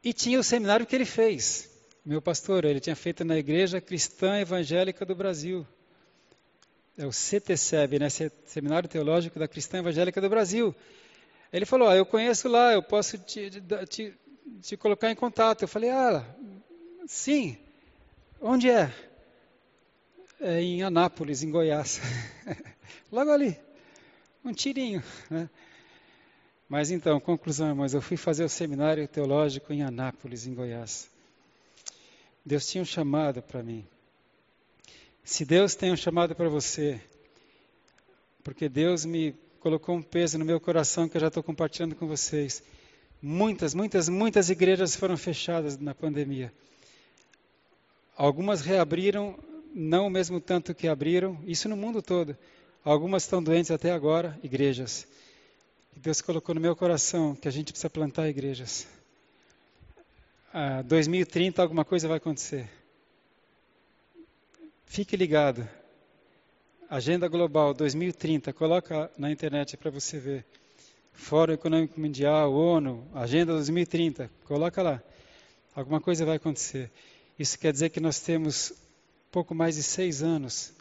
E 0.04 0.14
tinha 0.14 0.40
o 0.40 0.44
seminário 0.44 0.86
que 0.86 0.96
ele 0.96 1.06
fez. 1.06 1.70
Meu 2.06 2.22
pastor, 2.22 2.66
ele 2.66 2.80
tinha 2.80 2.96
feito 2.96 3.24
na 3.24 3.38
Igreja 3.38 3.82
Cristã 3.82 4.38
Evangélica 4.38 5.06
do 5.06 5.16
Brasil. 5.16 5.66
É 6.98 7.06
o 7.06 7.10
CTCEB, 7.10 8.00
né? 8.00 8.08
Seminário 8.46 8.88
Teológico 8.88 9.40
da 9.40 9.48
Cristã 9.48 9.80
Evangélica 9.80 10.22
do 10.22 10.30
Brasil. 10.30 10.76
Ele 11.52 11.66
falou: 11.66 11.88
ah, 11.88 11.96
Eu 11.96 12.06
conheço 12.06 12.48
lá, 12.48 12.74
eu 12.74 12.84
posso 12.84 13.18
te, 13.18 13.50
te, 13.90 14.14
te 14.62 14.78
colocar 14.78 15.10
em 15.10 15.16
contato. 15.16 15.64
Eu 15.64 15.68
falei: 15.68 15.90
Ah, 15.90 16.24
sim. 17.08 17.58
Onde 18.40 18.70
é? 18.70 18.94
É 20.40 20.62
em 20.62 20.84
Anápolis, 20.84 21.42
em 21.42 21.50
Goiás. 21.50 22.00
Logo 23.12 23.32
ali 23.32 23.58
um 24.46 24.54
tirinho. 24.54 25.04
Né? 25.30 25.50
Mas 26.70 26.92
então, 26.92 27.20
conclusão, 27.20 27.70
irmãos, 27.70 27.94
eu 27.94 28.02
fui 28.02 28.18
fazer 28.18 28.44
o 28.44 28.50
seminário 28.50 29.08
teológico 29.08 29.74
em 29.74 29.84
Anápolis, 29.84 30.46
em 30.48 30.54
Goiás. 30.54 31.10
Deus 32.46 32.68
tinha 32.68 32.82
um 32.82 32.86
chamado 32.86 33.42
para 33.42 33.64
mim. 33.64 33.86
Se 35.24 35.44
Deus 35.44 35.74
tem 35.76 35.92
um 35.92 35.98
chamado 35.98 36.36
para 36.36 36.48
você, 36.48 37.02
porque 38.44 38.70
Deus 38.70 39.06
me 39.06 39.36
colocou 39.60 39.96
um 39.96 40.02
peso 40.02 40.38
no 40.38 40.46
meu 40.46 40.60
coração 40.60 41.10
que 41.10 41.18
eu 41.18 41.22
já 41.22 41.28
estou 41.28 41.42
compartilhando 41.42 41.96
com 41.96 42.08
vocês. 42.08 42.62
Muitas, 43.20 43.74
muitas, 43.74 44.08
muitas 44.08 44.52
igrejas 44.52 44.96
foram 44.96 45.18
fechadas 45.18 45.80
na 45.80 45.96
pandemia. 45.96 46.54
Algumas 48.16 48.62
reabriram, 48.62 49.36
não 49.74 50.06
o 50.06 50.10
mesmo 50.10 50.40
tanto 50.40 50.76
que 50.76 50.88
abriram, 50.88 51.40
isso 51.48 51.68
no 51.68 51.76
mundo 51.76 52.02
todo. 52.04 52.38
Algumas 52.86 53.24
estão 53.24 53.42
doentes 53.42 53.72
até 53.72 53.92
agora, 53.92 54.40
igrejas. 54.44 55.08
E 55.98 56.00
Deus 56.00 56.22
colocou 56.22 56.54
no 56.54 56.62
meu 56.62 56.76
coração 56.76 57.36
que 57.36 57.48
a 57.48 57.52
gente 57.52 57.74
precisa 57.74 57.90
plantar 57.90 58.30
igrejas. 58.30 58.88
Ah, 60.54 60.84
2030 60.84 61.64
alguma 61.64 61.84
coisa 61.84 62.08
vai 62.08 62.18
acontecer. 62.18 62.70
Fique 64.86 65.18
ligado. 65.18 65.68
Agenda 66.88 67.28
Global 67.28 67.74
2030, 67.74 68.54
coloca 68.54 69.12
na 69.18 69.32
internet 69.32 69.76
para 69.78 69.90
você 69.90 70.20
ver. 70.20 70.46
Fórum 71.12 71.54
Econômico 71.54 72.00
Mundial, 72.00 72.54
ONU, 72.54 73.04
Agenda 73.16 73.54
2030, 73.54 74.30
coloca 74.44 74.84
lá. 74.84 75.02
Alguma 75.74 76.00
coisa 76.00 76.24
vai 76.24 76.36
acontecer. 76.36 76.92
Isso 77.40 77.58
quer 77.58 77.74
dizer 77.74 77.90
que 77.90 78.00
nós 78.00 78.20
temos 78.20 78.74
pouco 79.32 79.56
mais 79.56 79.74
de 79.74 79.82
seis 79.82 80.22
anos 80.22 80.75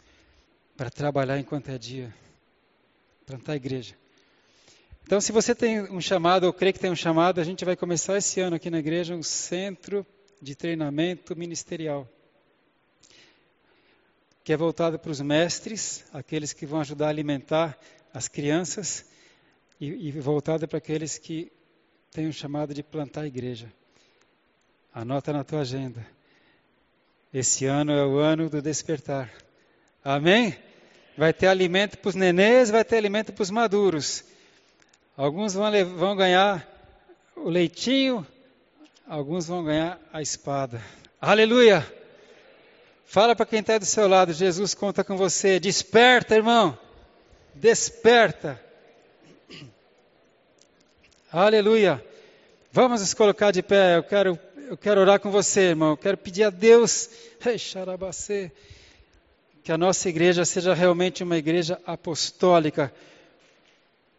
para 0.75 0.89
trabalhar 0.89 1.39
enquanto 1.39 1.69
é 1.69 1.77
dia, 1.77 2.13
plantar 3.25 3.53
a 3.53 3.55
igreja. 3.55 3.95
Então, 5.03 5.21
se 5.21 5.31
você 5.31 5.53
tem 5.53 5.81
um 5.91 6.01
chamado, 6.01 6.45
ou 6.45 6.53
crê 6.53 6.73
que 6.73 6.79
tem 6.79 6.89
um 6.89 6.95
chamado, 6.95 7.39
a 7.39 7.43
gente 7.43 7.63
vai 7.63 7.75
começar 7.75 8.17
esse 8.17 8.41
ano 8.41 8.55
aqui 8.55 8.69
na 8.69 8.79
igreja 8.79 9.15
um 9.15 9.23
centro 9.23 10.05
de 10.41 10.55
treinamento 10.55 11.35
ministerial, 11.35 12.09
que 14.43 14.51
é 14.51 14.57
voltado 14.57 14.97
para 14.99 15.11
os 15.11 15.21
mestres, 15.21 16.03
aqueles 16.11 16.53
que 16.53 16.65
vão 16.65 16.81
ajudar 16.81 17.07
a 17.07 17.09
alimentar 17.09 17.77
as 18.13 18.27
crianças, 18.27 19.05
e, 19.79 20.07
e 20.07 20.11
voltado 20.11 20.67
para 20.67 20.77
aqueles 20.77 21.17
que 21.17 21.51
têm 22.11 22.27
um 22.27 22.31
chamado 22.31 22.73
de 22.73 22.81
plantar 22.81 23.21
a 23.21 23.27
igreja. 23.27 23.71
Anota 24.93 25.33
na 25.33 25.43
tua 25.43 25.61
agenda. 25.61 26.05
Esse 27.33 27.65
ano 27.65 27.91
é 27.91 28.05
o 28.05 28.17
ano 28.17 28.49
do 28.49 28.61
despertar. 28.61 29.44
Amém? 30.05 30.55
Vai 31.17 31.33
ter 31.33 31.47
alimento 31.47 31.97
para 31.97 32.09
os 32.09 32.13
nenês, 32.13 32.69
vai 32.69 32.85
ter 32.85 32.95
alimento 32.95 33.33
para 33.33 33.41
os 33.41 33.49
maduros. 33.49 34.23
Alguns 35.17 35.55
vão, 35.55 35.71
vão 35.97 36.15
ganhar 36.15 36.63
o 37.35 37.49
leitinho, 37.49 38.23
alguns 39.07 39.47
vão 39.47 39.63
ganhar 39.63 39.99
a 40.13 40.21
espada. 40.21 40.79
Aleluia! 41.19 41.83
Fala 43.07 43.35
para 43.35 43.47
quem 43.47 43.61
está 43.61 43.79
do 43.79 43.85
seu 43.85 44.07
lado, 44.07 44.31
Jesus 44.31 44.75
conta 44.75 45.03
com 45.03 45.17
você. 45.17 45.59
Desperta, 45.59 46.35
irmão. 46.35 46.77
Desperta. 47.55 48.61
Aleluia. 51.31 52.05
Vamos 52.71 53.01
nos 53.01 53.15
colocar 53.15 53.49
de 53.49 53.63
pé. 53.63 53.97
Eu 53.97 54.03
quero, 54.03 54.39
eu 54.69 54.77
quero 54.77 55.01
orar 55.01 55.19
com 55.19 55.31
você, 55.31 55.61
irmão. 55.61 55.91
Eu 55.91 55.97
quero 55.97 56.17
pedir 56.17 56.43
a 56.43 56.51
Deus, 56.51 57.09
que 59.65 59.71
a 59.71 59.77
nossa 59.79 60.07
igreja 60.07 60.45
seja 60.45 60.75
realmente 60.75 61.23
uma 61.23 61.37
igreja 61.37 61.81
apostólica 61.87 62.93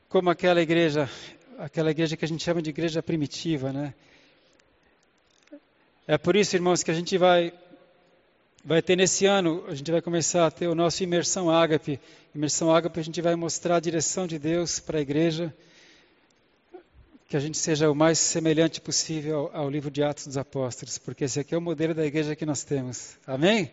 como 0.09 0.29
aquela 0.29 0.61
igreja, 0.61 1.09
aquela 1.57 1.93
igreja 1.93 2.17
que 2.17 2.25
a 2.25 2.29
gente 2.29 2.43
chama 2.43 2.61
de 2.61 2.71
igreja 2.71 3.01
primitiva, 3.01 3.73
né? 3.73 3.95
É 6.05 6.19
por 6.19 6.35
isso, 6.35 6.57
irmãos, 6.57 6.83
que 6.83 6.91
a 6.91 6.95
gente 6.95 7.17
vai 7.17 7.53
vai 8.65 8.83
ter 8.83 8.97
nesse 8.97 9.25
ano, 9.25 9.65
a 9.69 9.75
gente 9.77 9.89
vai 9.89 10.03
começar 10.03 10.49
a 10.49 10.51
ter 10.51 10.67
o 10.67 10.75
nosso 10.75 11.05
imersão 11.05 11.49
ágape. 11.49 12.01
Imersão 12.35 12.75
ágape, 12.75 12.99
a 12.99 13.05
gente 13.05 13.23
vai 13.23 13.37
mostrar 13.37 13.77
a 13.77 13.81
direção 13.81 14.27
de 14.27 14.41
Deus 14.41 14.81
para 14.81 14.99
a 14.99 15.01
igreja, 15.01 15.55
que 17.29 17.37
a 17.37 17.41
gente 17.41 17.57
seja 17.57 17.89
o 17.89 17.95
mais 17.95 18.19
semelhante 18.19 18.81
possível 18.81 19.49
ao, 19.55 19.63
ao 19.63 19.71
livro 19.71 19.93
de 19.93 20.03
Atos 20.03 20.27
dos 20.27 20.37
Apóstolos, 20.37 20.99
porque 20.99 21.23
esse 21.23 21.39
aqui 21.39 21.55
é 21.55 21.59
o 21.59 21.61
modelo 21.61 21.95
da 21.95 22.05
igreja 22.05 22.35
que 22.35 22.45
nós 22.45 22.65
temos. 22.65 23.17
Amém? 23.25 23.71